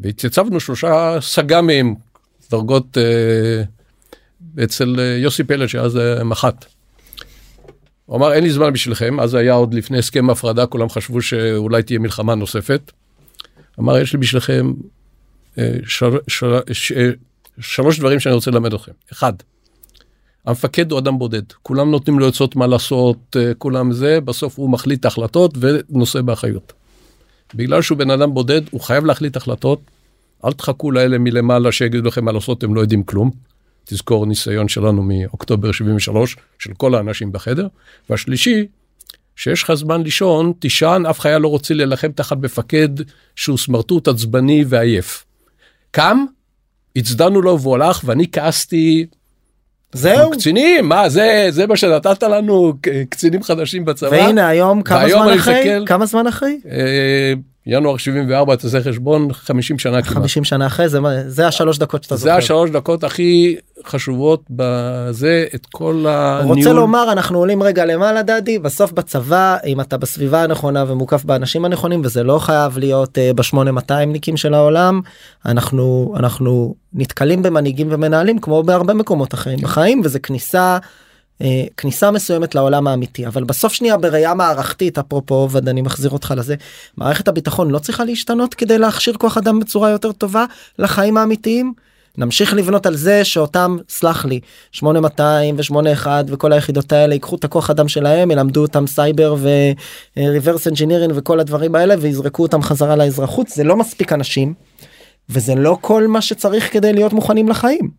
[0.00, 1.94] והתייצבנו שלושה סג"מים
[2.50, 3.62] דרגות אה,
[4.64, 6.64] אצל אה, יוסי פלד שאז מח"ט.
[8.06, 11.82] הוא אמר אין לי זמן בשבילכם אז היה עוד לפני הסכם הפרדה כולם חשבו שאולי
[11.82, 12.92] תהיה מלחמה נוספת.
[13.80, 14.72] אמר יש לי בשבילכם
[15.86, 16.92] של, של, ש,
[17.60, 18.92] שלוש דברים שאני רוצה ללמד אתכם.
[19.12, 19.32] אחד,
[20.46, 24.70] המפקד הוא אדם בודד, כולם נותנים לו עצות מה לעשות, אה, כולם זה, בסוף הוא
[24.70, 26.72] מחליט את ההחלטות ונושא באחריות.
[27.54, 29.80] בגלל שהוא בן אדם בודד, הוא חייב להחליט החלטות.
[30.44, 33.30] אל תחכו לאלה מלמעלה שיגידו לכם מה לעשות, הם לא יודעים כלום.
[33.84, 37.66] תזכור ניסיון שלנו מאוקטובר 73 של כל האנשים בחדר.
[38.10, 38.66] והשלישי,
[39.36, 42.88] שיש לך זמן לישון, תישן, אף חייל לא רוצה להילחם תחת מפקד
[43.36, 45.24] שהוא סמרטוט עצבני ועייף.
[45.90, 46.24] קם,
[46.96, 49.06] הצדענו לו והוא הלך ואני כעסתי
[49.92, 50.30] זהו.
[50.30, 52.72] קצינים מה זה זה מה שנתת לנו
[53.10, 54.10] קצינים חדשים בצבא.
[54.10, 55.54] והנה היום כמה זמן אחרי?
[55.78, 56.60] מסתכל- כמה זמן אחרי?
[56.70, 57.32] אה,
[57.66, 60.14] ינואר 74 תעשה חשבון 50 שנה כמעט.
[60.14, 62.30] 50 שנה אחרי זה מה- זה השלוש דקות שאתה זוכר.
[62.30, 66.58] זה השלוש דקות הכי חשובות בזה את כל הניהול.
[66.58, 71.64] רוצה לומר אנחנו עולים רגע למעלה דדי בסוף בצבא אם אתה בסביבה הנכונה ומוקף באנשים
[71.64, 75.00] הנכונים וזה לא חייב להיות uh, ב-8200 ניקים של העולם
[75.46, 80.78] אנחנו אנחנו נתקלים במנהיגים ומנהלים כמו בהרבה מקומות אחרים בחיים וזה כניסה.
[81.42, 86.54] אה, כניסה מסוימת לעולם האמיתי אבל בסוף שנייה בראייה מערכתית אפרופו ואני מחזיר אותך לזה
[86.96, 90.44] מערכת הביטחון לא צריכה להשתנות כדי להכשיר כוח אדם בצורה יותר טובה
[90.78, 91.72] לחיים האמיתיים.
[92.18, 94.40] נמשיך לבנות על זה שאותם סלח לי
[94.72, 99.36] 8200 ו81 וכל היחידות האלה ייקחו את הכוח אדם שלהם ילמדו אותם סייבר
[100.16, 104.54] ו reverse engineering וכל הדברים האלה ויזרקו אותם חזרה לאזרחות זה לא מספיק אנשים.
[105.28, 107.90] וזה לא כל מה שצריך כדי להיות מוכנים לחיים.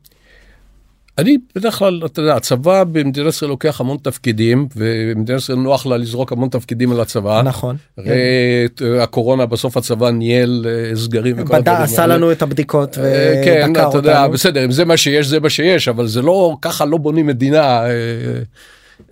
[1.17, 5.97] אני בדרך כלל אתה יודע הצבא במדינת ישראל לוקח המון תפקידים ומדינת ישראל נוח לה
[5.97, 7.41] לזרוק המון תפקידים על הצבא.
[7.45, 7.75] נכון.
[7.99, 12.17] את אה, הקורונה בסוף הצבא ניהל אה, סגרים וכל הדברים עשה האלה.
[12.17, 14.33] לנו את הבדיקות אה, כן, ודקר אתה יודע, אותנו.
[14.33, 17.83] בסדר, אם זה מה שיש, זה מה שיש, אבל זה לא, ככה לא בונים מדינה.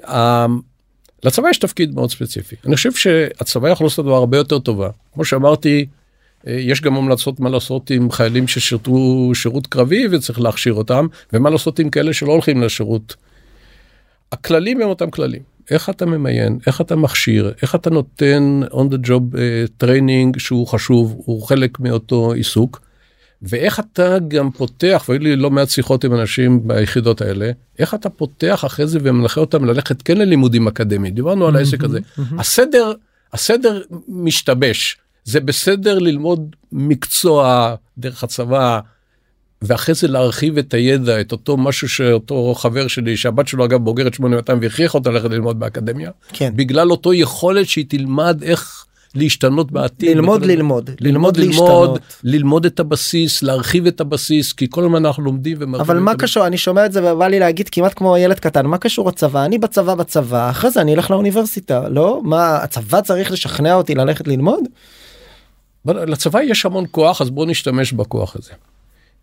[0.08, 0.46] אה,
[1.24, 2.56] לצבא יש תפקיד מאוד ספציפי.
[2.66, 4.90] אני חושב שהצבא יכול לעשות דבר הרבה יותר טובה.
[5.14, 5.86] כמו שאמרתי,
[6.48, 11.80] יש גם המלצות מה לעשות עם חיילים ששירתו שירות קרבי וצריך להכשיר אותם, ומה לעשות
[11.80, 13.16] עם כאלה שלא הולכים לשירות.
[14.32, 15.42] הכללים הם אותם כללים.
[15.72, 20.68] איך אתה ממיין, איך אתה מכשיר, איך אתה נותן on the job uh, training שהוא
[20.68, 22.82] חשוב, הוא חלק מאותו עיסוק.
[23.42, 28.10] ואיך אתה גם פותח, והיו לי לא מעט שיחות עם אנשים ביחידות האלה, איך אתה
[28.10, 32.00] פותח אחרי זה ומנחה אותם ללכת כן ללימודים אקדמיים, דיברנו על העסק הזה.
[32.38, 32.94] הסדר,
[33.34, 38.80] הסדר משתבש, זה בסדר ללמוד מקצוע דרך הצבא,
[39.62, 44.14] ואחרי זה להרחיב את הידע, את אותו משהו שאותו חבר שלי, שהבת שלו אגב בוגרת
[44.14, 46.52] 8200 והכריח אותה ללכת ללמוד באקדמיה, כן.
[46.56, 50.10] בגלל אותו יכולת שהיא תלמד איך להשתנות בעתיד.
[50.10, 52.02] ללמוד ללמוד ללמוד, ללמוד ללמוד, להשתנות.
[52.24, 55.96] ללמוד את הבסיס, להרחיב את הבסיס, כי כל הזמן אנחנו לומדים ומרחיבים.
[55.96, 56.16] אבל מה.
[56.16, 59.46] קשור אני שומע את זה ובא לי להגיד כמעט כמו ילד קטן מה קשור הצבא
[59.46, 64.28] אני בצבא בצבא אחרי זה אני אלך לאוניברסיטה לא מה הצבא צריך לשכנע אותי ללכת
[64.28, 64.64] ללמוד
[65.86, 68.52] לצבא יש המון כוח, אז בואו נשתמש בכוח הזה.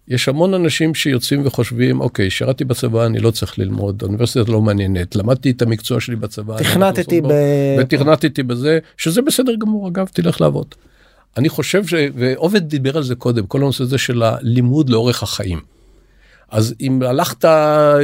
[0.09, 5.17] יש המון אנשים שיוצאים וחושבים, אוקיי, שירתי בצבא, אני לא צריך ללמוד, האוניברסיטה לא מעניינת,
[5.17, 6.59] למדתי את המקצוע שלי בצבא.
[6.59, 10.67] תכנתתי בו, ב- ותכנתתי בזה, שזה בסדר גמור, אגב, תלך לעבוד.
[11.37, 11.95] אני חושב ש...
[12.15, 15.61] ועובד דיבר על זה קודם, כל הנושא הזה של הלימוד לאורך החיים.
[16.51, 17.49] אז אם הלכת,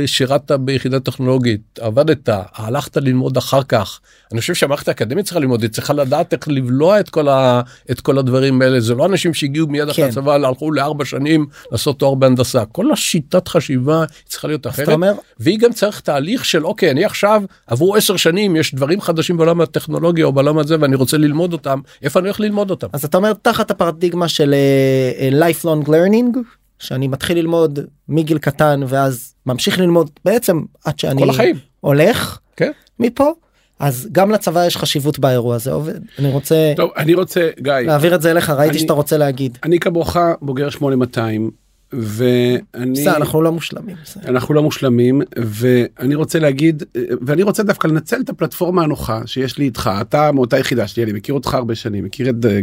[0.06, 4.00] שירת ביחידה טכנולוגית, עבדת, הלכת ללמוד אחר כך,
[4.32, 8.00] אני חושב שהמערכת האקדמית צריכה ללמוד, היא צריכה לדעת איך לבלוע את כל, ה, את
[8.00, 10.10] כל הדברים האלה, זה לא אנשים שהגיעו מיד אחרי כן.
[10.10, 15.58] הצבא, הלכו לארבע שנים לעשות תואר בהנדסה, כל השיטת חשיבה צריכה להיות אחרת, אומר והיא
[15.58, 20.24] גם צריך תהליך של אוקיי, אני עכשיו, עברו עשר שנים, יש דברים חדשים בעולם הטכנולוגיה
[20.24, 22.86] או בעולם הזה ואני רוצה ללמוד אותם, איפה אני הולך ללמוד אותם?
[22.92, 26.38] אז אתה אומר תחת הפרדיגמה של אה, lifelong learning
[26.78, 31.56] שאני מתחיל ללמוד מגיל קטן ואז ממשיך ללמוד בעצם עד שאני כל החיים.
[31.80, 32.70] הולך כן.
[32.98, 33.32] מפה
[33.78, 38.14] אז גם לצבא יש חשיבות באירוע הזה עובד אני רוצה טוב, אני רוצה, גיא, להעביר
[38.14, 39.58] את זה אליך ראיתי אני- שאתה רוצה להגיד.
[39.64, 41.50] אני כמוך בוגר 8200,
[41.92, 42.92] ואני...
[42.92, 43.96] בסדר אנחנו לא מושלמים.
[44.04, 44.28] בסדר.
[44.28, 46.82] אנחנו לא מושלמים ואני רוצה להגיד
[47.22, 51.12] ואני רוצה דווקא לנצל את הפלטפורמה הנוחה שיש לי איתך אתה מאותה יחידה שלי אני
[51.12, 52.60] מכיר אותך הרבה שנים מכיר את אה,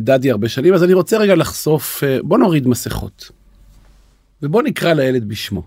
[0.00, 3.30] דדי הרבה שנים אז אני רוצה רגע לחשוף אה, בוא נוריד מסכות.
[4.42, 5.66] ובוא נקרא לילד בשמו.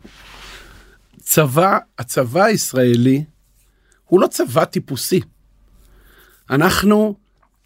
[1.20, 3.24] צבא הצבא הישראלי
[4.06, 5.22] הוא לא צבא טיפוסי.
[6.50, 7.16] אנחנו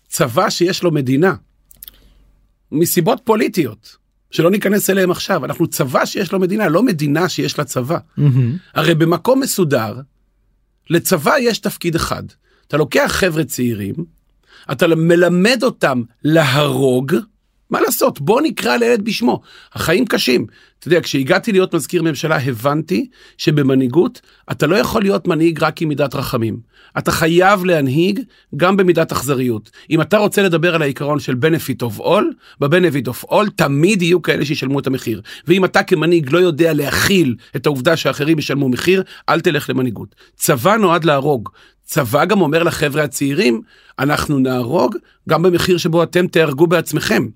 [0.07, 1.35] צבא שיש לו מדינה.
[2.71, 3.97] מסיבות פוליטיות
[4.31, 7.97] שלא ניכנס אליהם עכשיו אנחנו צבא שיש לו מדינה לא מדינה שיש לה צבא.
[8.73, 10.01] הרי במקום מסודר
[10.89, 12.23] לצבא יש תפקיד אחד
[12.67, 13.95] אתה לוקח חבר'ה צעירים
[14.71, 17.15] אתה מלמד אותם להרוג
[17.69, 18.21] מה לעשות?
[18.21, 19.41] בוא נקרא לילד בשמו.
[19.73, 20.45] החיים קשים.
[20.79, 24.21] אתה יודע, כשהגעתי להיות מזכיר ממשלה, הבנתי שבמנהיגות
[24.51, 26.59] אתה לא יכול להיות מנהיג רק עם מידת רחמים.
[26.97, 28.19] אתה חייב להנהיג
[28.55, 29.69] גם במידת אכזריות.
[29.89, 32.23] אם אתה רוצה לדבר על העיקרון של benefit of all,
[32.59, 35.21] ב-benefit of all תמיד יהיו כאלה שישלמו את המחיר.
[35.47, 40.15] ואם אתה כמנהיג לא יודע להכיל את העובדה שאחרים ישלמו מחיר, אל תלך למנהיגות.
[40.35, 41.49] צבא נועד להרוג.
[41.83, 43.61] צבא גם אומר לחבר'ה הצעירים,
[43.99, 44.95] אנחנו נהרוג
[45.29, 47.27] גם במחיר שבו אתם תהרגו בעצמכם.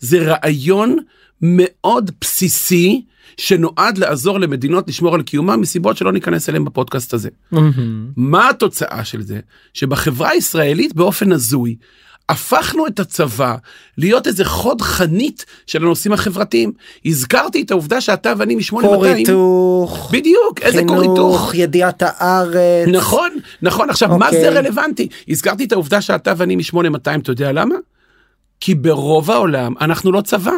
[0.00, 0.96] זה רעיון
[1.42, 3.02] מאוד בסיסי
[3.36, 7.28] שנועד לעזור למדינות לשמור על קיומם מסיבות שלא ניכנס אליהם בפודקאסט הזה.
[8.16, 9.40] מה התוצאה של זה?
[9.74, 11.76] שבחברה הישראלית באופן הזוי
[12.28, 13.56] הפכנו את הצבא
[13.98, 16.72] להיות איזה חוד חנית של הנושאים החברתיים.
[17.04, 19.06] הזכרתי את העובדה שאתה ואני כור מ-8200.
[19.06, 21.16] היתוך, בדיוק, איזה כור היתוך.
[21.16, 22.88] חינוך, ידיעת הארץ.
[22.92, 23.30] נכון,
[23.62, 23.90] נכון.
[23.90, 24.40] עכשיו, מה אוקיי.
[24.40, 25.08] זה רלוונטי?
[25.28, 27.74] הזכרתי את העובדה שאתה ואני מ-8200, אתה יודע למה?
[28.60, 30.52] כי ברוב העולם אנחנו לא צבא.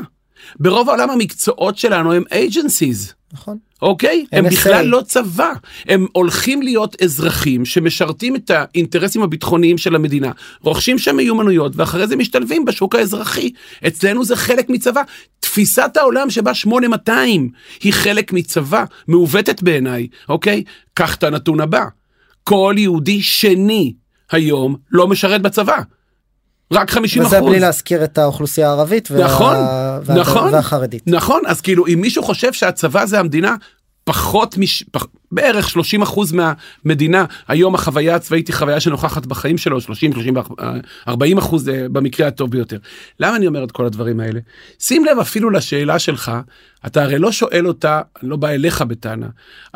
[0.61, 3.12] ברוב העולם המקצועות שלנו הם agencies.
[3.32, 3.59] נכון.
[3.82, 4.26] אוקיי?
[4.32, 4.51] הם NSA.
[4.51, 5.53] בכלל לא צבא,
[5.88, 12.16] הם הולכים להיות אזרחים שמשרתים את האינטרסים הביטחוניים של המדינה, רוכשים שם מיומנויות ואחרי זה
[12.16, 13.51] משתלבים בשוק האזרחי.
[13.86, 15.03] אצלנו זה חלק מצבא.
[15.40, 17.51] תפיסת העולם שבה 8200
[17.82, 20.64] היא חלק מצבא, מעוותת בעיניי, אוקיי?
[20.94, 21.84] קח את הנתון הבא,
[22.44, 23.94] כל יהודי שני
[24.30, 25.78] היום לא משרת בצבא.
[26.72, 27.48] רק 50 וזה אחוז.
[27.48, 29.24] בלי להזכיר את האוכלוסייה הערבית וה...
[29.24, 29.56] נכון,
[30.04, 30.14] וה...
[30.14, 30.54] נכון.
[30.54, 31.02] והחרדית.
[31.06, 33.54] נכון, אז כאילו אם מישהו חושב שהצבא זה המדינה,
[34.04, 34.84] פחות מש...
[34.92, 35.06] פח...
[35.33, 40.35] בערך 30 אחוז מהמדינה, היום החוויה הצבאית היא חוויה שנוכחת בחיים שלו, 30, 30,
[41.09, 42.78] 40 אחוז אה, במקרה הטוב ביותר.
[43.20, 44.41] למה אני אומר את כל הדברים האלה?
[44.78, 46.33] שים לב אפילו לשאלה שלך,
[46.87, 49.26] אתה הרי לא שואל אותה, לא בא אליך בטענה,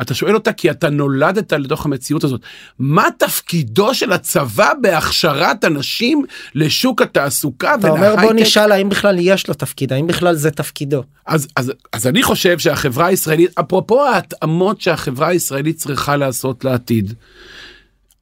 [0.01, 2.41] אתה שואל אותה כי אתה נולדת לתוך המציאות הזאת.
[2.79, 6.23] מה תפקידו של הצבא בהכשרת אנשים
[6.55, 8.33] לשוק התעסוקה אתה אומר בוא?
[8.33, 11.03] נשאל האם בכלל יש לו תפקיד, האם בכלל זה תפקידו.
[11.25, 17.13] אז, אז, אז אני חושב שהחברה הישראלית, אפרופו ההתאמות שהחברה הישראלית צריכה לעשות לעתיד,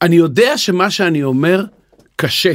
[0.02, 1.64] אני יודע שמה שאני אומר
[2.16, 2.52] קשה.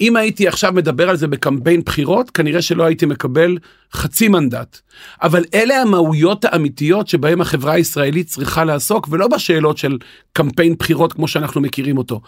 [0.00, 3.58] אם הייתי עכשיו מדבר על זה בקמפיין בחירות, כנראה שלא הייתי מקבל
[3.92, 4.78] חצי מנדט.
[5.22, 9.98] אבל אלה המהויות האמיתיות שבהם החברה הישראלית צריכה לעסוק, ולא בשאלות של
[10.32, 12.20] קמפיין בחירות כמו שאנחנו מכירים אותו.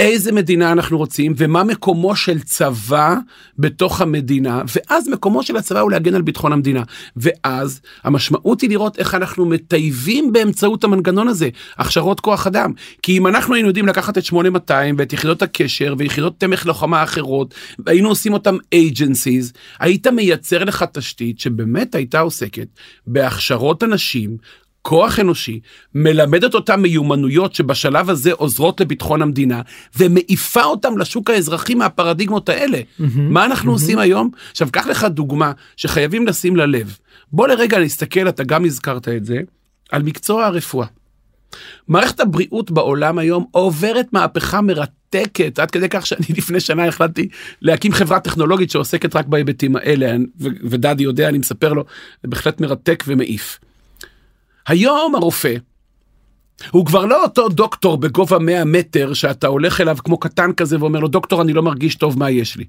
[0.00, 3.14] איזה מדינה אנחנו רוצים ומה מקומו של צבא
[3.58, 6.82] בתוך המדינה ואז מקומו של הצבא הוא להגן על ביטחון המדינה.
[7.16, 12.72] ואז המשמעות היא לראות איך אנחנו מטייבים באמצעות המנגנון הזה הכשרות כוח אדם.
[13.02, 17.54] כי אם אנחנו היינו יודעים לקחת את 8200 ואת יחידות הקשר ויחידות תמך לוחמה אחרות
[17.78, 22.68] והיינו עושים אותם agencies היית מייצר לך תשתית שבאמת הייתה עוסקת
[23.06, 24.36] בהכשרות אנשים
[24.82, 25.60] כוח אנושי,
[25.94, 29.60] מלמדת אותם מיומנויות שבשלב הזה עוזרות לביטחון המדינה,
[29.96, 32.80] ומעיפה אותם לשוק האזרחי מהפרדיגמות האלה.
[33.30, 34.30] מה אנחנו עושים היום?
[34.50, 36.96] עכשיו, קח לך דוגמה שחייבים לשים לה לב.
[37.32, 39.40] בוא לרגע נסתכל, אתה גם הזכרת את זה,
[39.90, 40.86] על מקצוע הרפואה.
[41.88, 47.28] מערכת הבריאות בעולם היום עוברת מהפכה מרתקת, עד כדי כך שאני לפני שנה החלטתי
[47.62, 51.84] להקים חברה טכנולוגית שעוסקת רק בהיבטים האלה, ו- ודדי יודע, אני מספר לו,
[52.22, 53.58] זה בהחלט מרתק ומעיף.
[54.70, 55.54] היום הרופא,
[56.70, 61.00] הוא כבר לא אותו דוקטור בגובה 100 מטר שאתה הולך אליו כמו קטן כזה ואומר
[61.00, 62.64] לו דוקטור אני לא מרגיש טוב מה יש לי.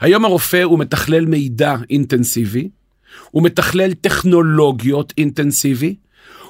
[0.00, 2.68] היום הרופא הוא מתכלל מידע אינטנסיבי,
[3.30, 5.94] הוא מתכלל טכנולוגיות אינטנסיבי,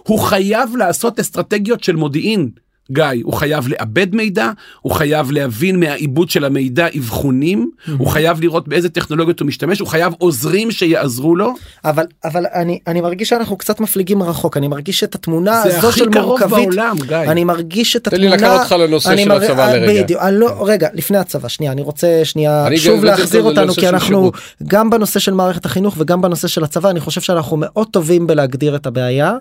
[0.03, 2.51] הוא חייב לעשות אסטרטגיות של מודיעין.
[2.91, 8.69] גיא, הוא חייב לאבד מידע, הוא חייב להבין מהעיבוד של המידע אבחונים, הוא חייב לראות
[8.69, 11.55] באיזה טכנולוגיות הוא משתמש, הוא חייב עוזרים שיעזרו לו.
[11.85, 15.89] אבל אבל אני אני מרגיש שאנחנו קצת מפליגים רחוק אני מרגיש את התמונה זה הזו
[15.89, 17.17] הכי של קרוב מורכבית בעולם, גיא.
[17.17, 20.03] אני מרגיש את תן לי התמונה לקחת אותך לנושא אני של מר- הצבא לרגע.
[20.03, 23.73] בדיוק לא רגע לפני הצבא שנייה אני רוצה שנייה אני שוב להחזיר זה- זה אותנו
[23.75, 24.35] כי אנחנו שירות.
[24.65, 28.77] גם בנושא של מערכת החינוך וגם בנושא של הצבא אני חושב שאנחנו מאוד טובים בלהגדיר
[28.77, 29.35] את הבעיה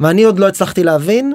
[0.00, 1.32] ואני עוד לא הצלחתי להבין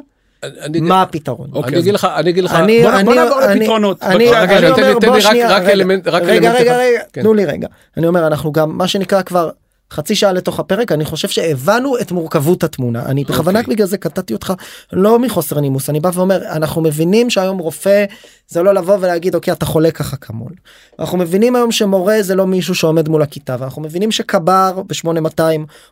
[0.81, 1.49] מה הפתרון.
[1.53, 4.03] אוקיי, אני אגיד לך אני אגיד לך אני בוא- נעבור אני- לפתרונות.
[4.03, 6.55] אני בבקשה, רגע, אני תן לי- אומר בוא שנייה רק רגע, אלמנט- רק רגע אלמנט
[6.61, 6.79] רגע אחד.
[6.79, 7.21] רגע כן.
[7.21, 7.67] תנו לי רגע
[7.97, 9.49] אני אומר אנחנו גם מה שנקרא כבר
[9.91, 13.75] חצי שעה לתוך הפרק אני חושב שהבנו את מורכבות התמונה אני בכוונה אוקיי.
[13.75, 14.53] בגלל זה קטעתי אותך
[14.93, 18.05] לא מחוסר נימוס אני בא ואומר אנחנו מבינים שהיום רופא
[18.47, 20.51] זה לא לבוא ולהגיד אוקיי אתה חולה ככה כמול.
[20.99, 25.41] אנחנו מבינים היום שמורה זה לא מישהו שעומד מול הכיתה ואנחנו מבינים שקבר ב-8200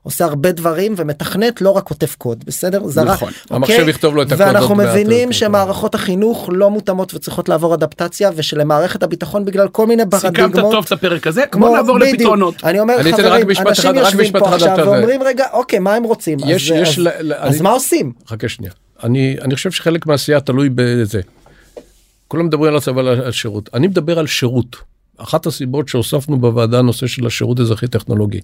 [0.03, 3.31] עושה הרבה דברים ומתכנת לא רק כותב קוד בסדר זרה נכון.
[3.49, 3.89] המחשב אוקיי?
[3.89, 9.03] יכתוב לו את הקוד ואנחנו מבינים כן, שמערכות החינוך לא מותאמות וצריכות לעבור אדפטציה ושלמערכת
[9.03, 10.71] הביטחון בגלל כל מיני סיכמת פרדיגמות.
[10.71, 12.15] טוב את הפרק הזה, נעבור בדיוק.
[12.15, 12.55] לפתרונות.
[12.63, 14.89] אני אומר רק חברים אנשים רק יושבים פה עכשיו זה.
[14.89, 17.69] ואומרים רגע אוקיי מה הם רוצים יש- אז, יש אז, ל- ל- אז אני- מה
[17.69, 18.73] עושים חכה שנייה
[19.03, 21.21] אני אני חושב שחלק מהעשייה תלוי בזה.
[22.31, 24.75] כולם מדברים על הצבא על שירות אני מדבר על שירות
[25.17, 28.39] אחת הסיבות שהוספנו בוועדה נושא של השירות אזרחי טכנולוגי.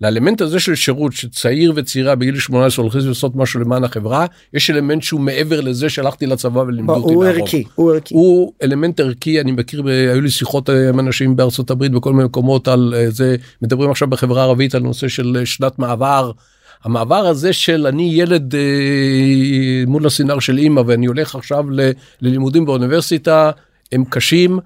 [0.00, 5.02] לאלמנט הזה של שירות שצעיר וצעירה בגיל 18 הולכים לעשות משהו למען החברה יש אלמנט
[5.02, 7.24] שהוא מעבר לזה שהלכתי לצבא ולימדו אותי הוא.
[7.24, 8.14] ערכי, הוא ערכי.
[8.14, 12.68] הוא אלמנט ערכי אני מכיר היו לי שיחות עם אנשים בארצות הברית בכל מיני מקומות
[12.68, 16.30] על אה, זה מדברים עכשיו בחברה הערבית על נושא של אה, שנת מעבר.
[16.84, 18.60] המעבר הזה של אני ילד אה,
[19.86, 23.50] מול הסינר של אימא ואני הולך עכשיו ל, ללימודים באוניברסיטה
[23.92, 24.58] הם קשים.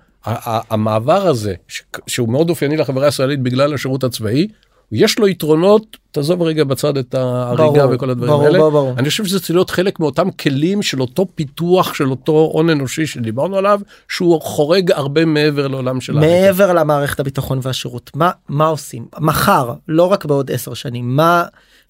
[0.70, 4.48] המעבר הזה ש- שהוא מאוד אופייני לחברה הישראלית בגלל השירות הצבאי
[4.92, 8.94] יש לו יתרונות תעזוב רגע בצד את ההריגה ברור, וכל הדברים ברור, האלה ברור, ברור.
[8.98, 13.06] אני חושב שזה צריך להיות חלק מאותם כלים של אותו פיתוח של אותו הון אנושי
[13.06, 16.46] שדיברנו עליו שהוא חורג הרבה מעבר לעולם של ההייטק.
[16.46, 21.44] מעבר למערכת הביטחון והשירות מה מה עושים מחר לא רק בעוד עשר שנים מה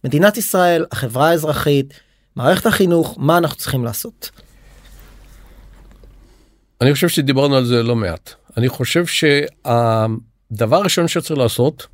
[0.04, 1.94] מדינת ישראל החברה האזרחית
[2.36, 4.30] מערכת החינוך מה אנחנו צריכים לעשות.
[6.80, 8.34] אני חושב שדיברנו על זה לא מעט.
[8.56, 11.86] אני חושב שהדבר הראשון שצריך לעשות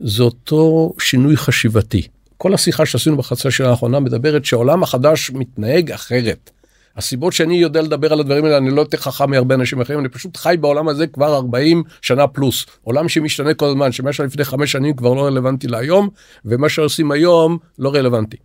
[0.00, 2.08] זה אותו שינוי חשיבתי.
[2.36, 6.50] כל השיחה שעשינו בחצי שנה האחרונה מדברת שהעולם החדש מתנהג אחרת.
[6.98, 10.08] הסיבות שאני יודע לדבר על הדברים האלה אני לא יותר חכם מהרבה אנשים אחרים אני
[10.08, 14.44] פשוט חי בעולם הזה כבר 40 שנה פלוס עולם שמשתנה כל הזמן שמה שהיה לפני
[14.44, 16.08] חמש שנים כבר לא רלוונטי להיום
[16.44, 18.36] ומה שעושים היום לא רלוונטי.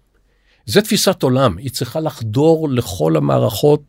[0.66, 3.82] זה תפיסת עולם היא צריכה לחדור לכל המערכות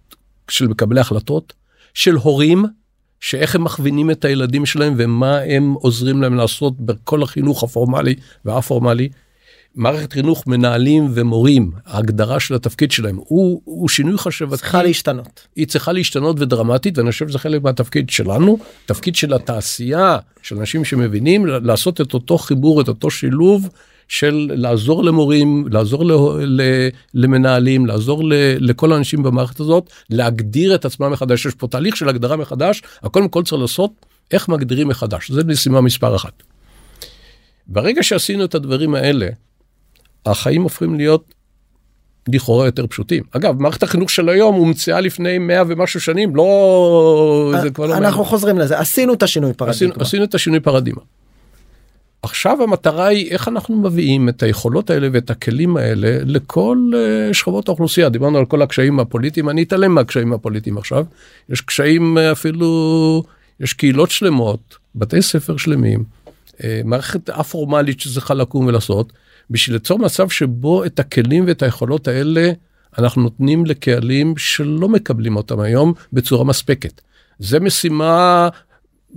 [0.48, 1.52] של מקבלי החלטות
[1.94, 2.64] של הורים
[3.20, 9.08] שאיך הם מכווינים את הילדים שלהם ומה הם עוזרים להם לעשות בכל החינוך הפורמלי והפורמלי.
[9.74, 15.46] מערכת חינוך מנהלים ומורים ההגדרה של התפקיד שלהם הוא, הוא שינוי חשבתי צריכה להשתנות.
[15.56, 20.84] היא צריכה להשתנות ודרמטית ואני חושב שזה חלק מהתפקיד שלנו תפקיד של התעשייה של אנשים
[20.84, 23.68] שמבינים לעשות את אותו חיבור את אותו שילוב
[24.08, 26.12] של לעזור למורים לעזור ל,
[26.44, 26.62] ל,
[27.14, 32.08] למנהלים לעזור ל, לכל האנשים במערכת הזאת להגדיר את עצמם מחדש יש פה תהליך של
[32.08, 33.90] הגדרה מחדש הכל כל צריך לעשות
[34.30, 36.42] איך מגדירים מחדש זה משימה מספר אחת.
[37.66, 39.28] ברגע שעשינו את הדברים האלה
[40.26, 41.34] החיים הופכים להיות
[42.28, 43.22] לכאורה יותר פשוטים.
[43.30, 47.54] אגב, מערכת החינוך של היום הומצאה לפני 100 ומשהו שנים, לא...
[47.62, 47.96] זה כבר לא...
[47.96, 48.24] אנחנו.
[48.24, 50.02] חוזרים לזה עשינו את השינוי עשינו, פרדיגמה.
[50.02, 51.00] עשינו את השינוי פרדימה.
[52.22, 57.68] עכשיו המטרה היא איך אנחנו מביאים את היכולות האלה ואת הכלים האלה לכל אה, שכבות
[57.68, 58.08] האוכלוסייה.
[58.08, 61.04] דיברנו על כל הקשיים הפוליטיים, אני אתעלם מהקשיים הפוליטיים עכשיו.
[61.48, 63.22] יש קשיים אה, אפילו,
[63.60, 66.04] יש קהילות שלמות, בתי ספר שלמים,
[66.64, 69.12] אה, מערכת א-פורמלית שצריכה לקום ולעשות,
[69.50, 72.52] בשביל ליצור מצב שבו את הכלים ואת היכולות האלה
[72.98, 77.00] אנחנו נותנים לקהלים שלא מקבלים אותם היום בצורה מספקת.
[77.38, 78.48] זה משימה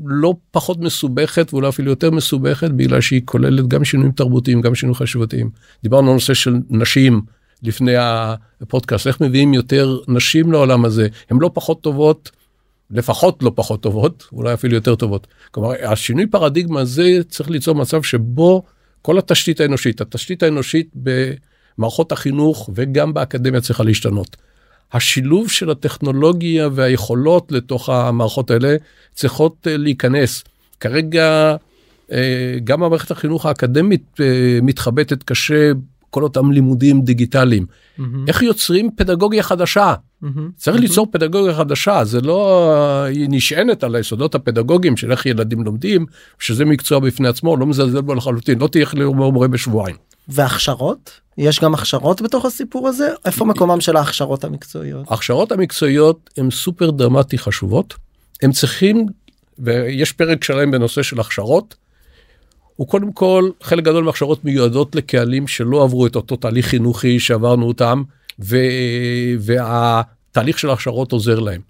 [0.05, 4.95] לא פחות מסובכת ואולי אפילו יותר מסובכת בגלל שהיא כוללת גם שינויים תרבותיים גם שינויים
[4.95, 5.49] חשיבתיים.
[5.83, 7.21] דיברנו על נושא של נשים
[7.63, 12.31] לפני הפודקאסט איך מביאים יותר נשים לעולם הזה הן לא פחות טובות
[12.91, 15.27] לפחות לא פחות טובות אולי אפילו יותר טובות.
[15.51, 18.63] כלומר השינוי פרדיגמה הזה צריך ליצור מצב שבו
[19.07, 24.37] כל התשתית האנושית התשתית האנושית במערכות החינוך וגם באקדמיה צריכה להשתנות.
[24.93, 28.75] השילוב של הטכנולוגיה והיכולות לתוך המערכות האלה
[29.13, 30.43] צריכות אה, להיכנס.
[30.79, 31.55] כרגע
[32.11, 35.71] אה, גם המערכת החינוך האקדמית אה, מתחבטת קשה
[36.09, 37.65] כל אותם לימודים דיגיטליים.
[37.97, 39.93] מהמם, איך יוצרים פדגוגיה חדשה?
[40.21, 40.49] מהמם.
[40.57, 42.63] צריך ליצור פדגוגיה חדשה זה לא
[43.03, 46.05] היא נשענת על היסודות הפדגוגיים של איך ילדים לומדים
[46.39, 49.95] שזה מקצוע בפני עצמו לא מזלזל בו לחלוטין לא תהיה מורה בשבועיים.
[50.27, 55.11] והכשרות יש גם הכשרות בתוך הסיפור הזה איפה מקומם של ההכשרות המקצועיות.
[55.11, 57.93] ההכשרות המקצועיות הן סופר דרמטי חשובות
[58.43, 59.05] הם צריכים
[59.59, 61.75] ויש פרק שלם בנושא של הכשרות.
[62.75, 67.67] הוא קודם כל חלק גדול מהכשרות מיועדות לקהלים שלא עברו את אותו תהליך חינוכי שעברנו
[67.67, 68.03] אותם
[68.39, 68.57] ו...
[69.39, 71.61] והתהליך של ההכשרות עוזר להם.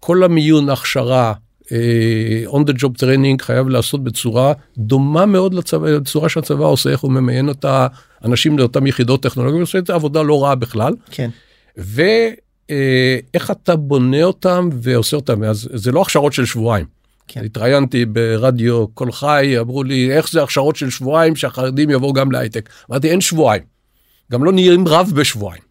[0.00, 1.32] כל המיון הכשרה
[1.72, 7.00] אה, on the job training חייב לעשות בצורה דומה מאוד לצבא, לצורה שהצבא עושה איך
[7.00, 10.94] הוא ממיין את האנשים לאותם יחידות טכנולוגיות עושה את העבודה לא רעה בכלל.
[11.10, 11.30] כן.
[11.76, 16.86] ואיך אתה בונה אותם ועושה אותם אז זה לא הכשרות של שבועיים.
[17.28, 17.44] כן.
[17.44, 22.68] התראיינתי ברדיו קול חי אמרו לי איך זה הכשרות של שבועיים שהחרדים יבואו גם להייטק.
[22.90, 23.62] אמרתי אין שבועיים.
[24.32, 25.65] גם לא נהיים רב בשבועיים.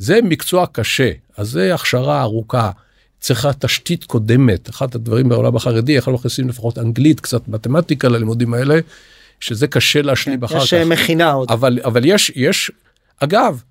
[0.00, 2.70] זה מקצוע קשה אז זה הכשרה ארוכה.
[3.20, 8.54] צריכה תשתית קודמת אחד הדברים בעולם החרדי איך לא מכניסים לפחות אנגלית קצת מתמטיקה ללימודים
[8.54, 8.78] האלה
[9.40, 10.74] שזה קשה להשלים אחר יש כך.
[10.74, 11.50] אה, מכינה עוד.
[11.50, 12.70] אבל אבל יש יש
[13.18, 13.62] אגב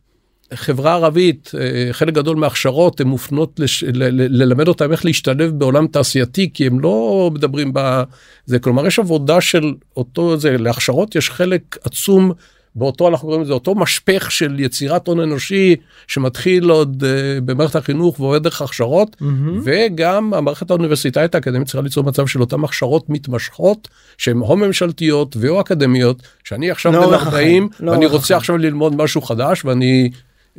[0.53, 5.51] חברה ערבית אה, חלק גדול מההכשרות הן מופנות לש, ל, ל, ללמד אותם איך להשתלב
[5.51, 11.29] בעולם תעשייתי כי הם לא מדברים בזה כלומר יש עבודה של אותו זה להכשרות יש
[11.29, 12.31] חלק עצום
[12.75, 15.75] באותו אנחנו קוראים לזה אותו משפך של יצירת הון אנושי
[16.07, 19.61] שמתחיל עוד uh, במערכת החינוך ועובד דרך הכשרות מהמם.
[19.63, 25.61] וגם המערכת האוניברסיטאית האקדמית צריכה ליצור מצב של אותן הכשרות מתמשכות שהן או ממשלתיות ואו
[25.61, 28.37] אקדמיות שאני עכשיו בן לאורך 40 החיים, ואני לאורך רוצה.
[28.37, 30.09] עכשיו ללמוד משהו חדש ואני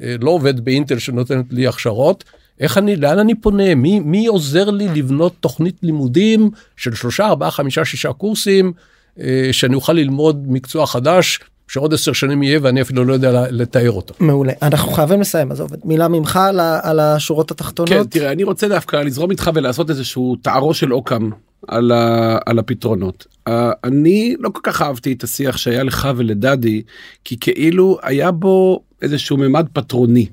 [0.03, 2.25] אה, לא עובד באינטל שנותנת לי הכשרות.
[2.61, 7.51] איך אני לאן אני פונה מי מי עוזר לי לבנות תוכנית לימודים של שלושה ארבעה
[7.51, 8.73] חמישה שישה קורסים
[9.21, 11.39] אה, שאני אוכל ללמוד מקצוע חדש
[11.71, 14.14] שעוד עשר שנים יהיה ואני אפילו לא יודע לתאר אותו.
[14.21, 17.91] מעולה אנחנו חייבים לסיים אז עובד מילה ממך על, על השורות התחתונות.
[17.91, 21.31] כן, תראה, אני רוצה דווקא לזרום איתך ולעשות איזשהו תערו של אוקם
[21.68, 23.27] על, ה, על הפתרונות.
[23.49, 23.53] Uh,
[23.85, 26.83] אני לא כל כך אהבתי את השיח שהיה לך ולדדי,
[27.25, 30.27] כי כאילו היה בו איזשהו ממד פטרוני.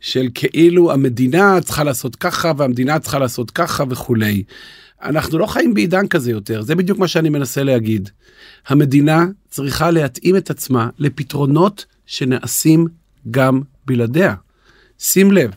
[0.00, 4.42] של כאילו המדינה צריכה לעשות ככה והמדינה צריכה לעשות ככה וכולי.
[5.02, 8.08] אנחנו לא חיים בעידן כזה יותר, זה בדיוק מה שאני מנסה להגיד.
[8.68, 12.86] המדינה צריכה להתאים את עצמה לפתרונות שנעשים
[13.30, 14.34] גם בלעדיה.
[14.98, 15.50] שים לב,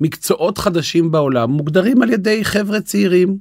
[0.00, 3.38] מקצועות חדשים בעולם מוגדרים על ידי חבר'ה צעירים.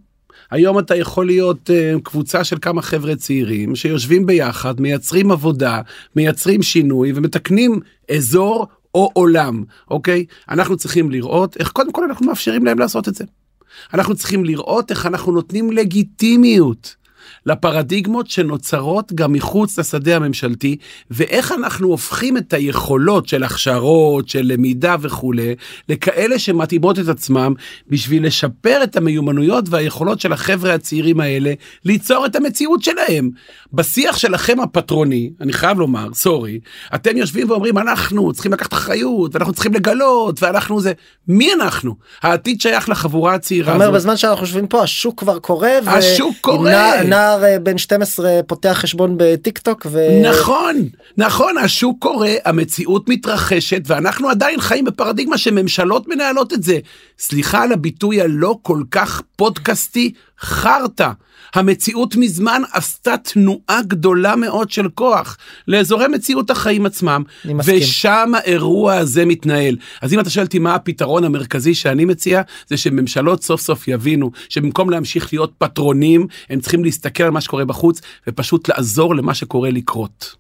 [0.52, 5.82] היום אתה יכול להיות uh, קבוצה של כמה חבר'ה צעירים שיושבים ביחד, מייצרים עבודה,
[6.16, 7.80] מייצרים שינוי ומתקנים
[8.12, 10.26] אזור או עולם, אוקיי?
[10.50, 13.24] אנחנו צריכים לראות איך קודם כל אנחנו מאפשרים להם לעשות את זה.
[13.94, 16.96] אנחנו צריכים לראות איך אנחנו נותנים לגיטימיות
[17.46, 20.78] לפרדיגמות שנוצרות גם מחוץ לשדה הממשלתי,
[21.12, 25.56] ואיך אנחנו הופכים את היכולות של הכשרות, של למידה וכולי,
[25.90, 27.54] לכאלה שמתאימות את עצמם
[27.88, 31.54] בשביל לשפר את המיומנויות והיכולות של החבר'ה הצעירים האלה,
[31.86, 33.30] ליצור את המציאות שלהם.
[33.74, 36.60] בשיח שלכם הפטרוני, אני חייב לומר, סורי,
[36.96, 40.94] אתם יושבים ואומרים, אנחנו צריכים לקחת אחריות, ואנחנו צריכים לגלות, ואנחנו זה...
[41.28, 41.96] מי אנחנו?
[42.22, 43.96] העתיד שייך לחבורה הצעירה אתה אומר הזאת.
[43.96, 45.72] בזמן שאנחנו חושבים פה השוק כבר קורה.
[45.86, 47.04] ו- השוק קורה.
[47.04, 47.04] נער,
[47.34, 50.08] נער אה, בן 12 פותח חשבון בטיק טוק ו...
[50.24, 50.76] נכון,
[51.18, 56.80] נכון, השוק קורה, המציאות מתרחשת, ואנחנו עדיין חיים בפרדיגמה שממשלות מנהלות את זה.
[57.20, 61.10] סליחה על הביטוי הלא כל כך פודקאסטי, חרטא.
[61.54, 65.38] המציאות מזמן עשתה תנועה גדולה מאוד של כוח
[65.68, 67.78] לאזורי מציאות החיים עצמם, אני מסכים.
[67.78, 69.76] ושם האירוע הזה מתנהל.
[70.02, 74.32] אז אם אתה שואל אותי מה הפתרון המרכזי שאני מציע, זה שממשלות סוף סוף יבינו
[74.50, 79.72] שבמקום להמשיך להיות פטרונים, הם צריכים להסתכל על מה שקורה בחוץ, ופשוט לעזור למה שקורה
[79.72, 80.36] לקרות.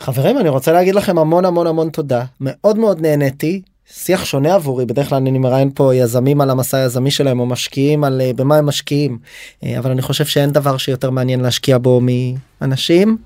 [0.00, 3.62] חברים אני רוצה להגיד לכם המון המון המון תודה מאוד מאוד נהניתי.
[3.92, 8.04] שיח שונה עבורי בדרך כלל אני מראיין פה יזמים על המסע היזמי שלהם או משקיעים
[8.04, 9.18] על אה, במה הם משקיעים
[9.64, 12.00] אה, אבל אני חושב שאין דבר שיותר מעניין להשקיע בו
[12.60, 13.16] מאנשים.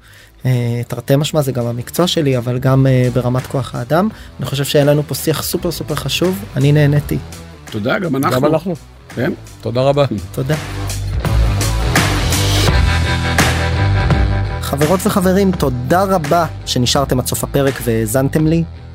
[0.47, 4.09] אה, תרתי משמע זה גם המקצוע שלי אבל גם ברמת כוח האדם
[4.39, 7.19] אני חושב שאין לנו פה שיח סופר סופר חשוב אני נהניתי
[7.71, 8.41] תודה, גם אנחנו.
[8.41, 8.75] גם אנחנו.
[9.15, 9.33] כן?
[9.61, 10.05] תודה רבה.
[10.33, 10.55] תודה.
[14.61, 18.65] חברות וחברים, תודה רבה שנשארתם עד סוף הפרק והאזנתם לי.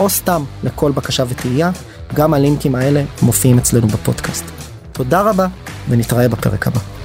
[0.00, 1.70] או סתם לכל בקשה ותהייה,
[2.14, 4.44] גם הלינקים האלה מופיעים אצלנו בפודקאסט.
[4.92, 5.46] תודה רבה,
[5.88, 6.99] ונתראה בפרק הבא.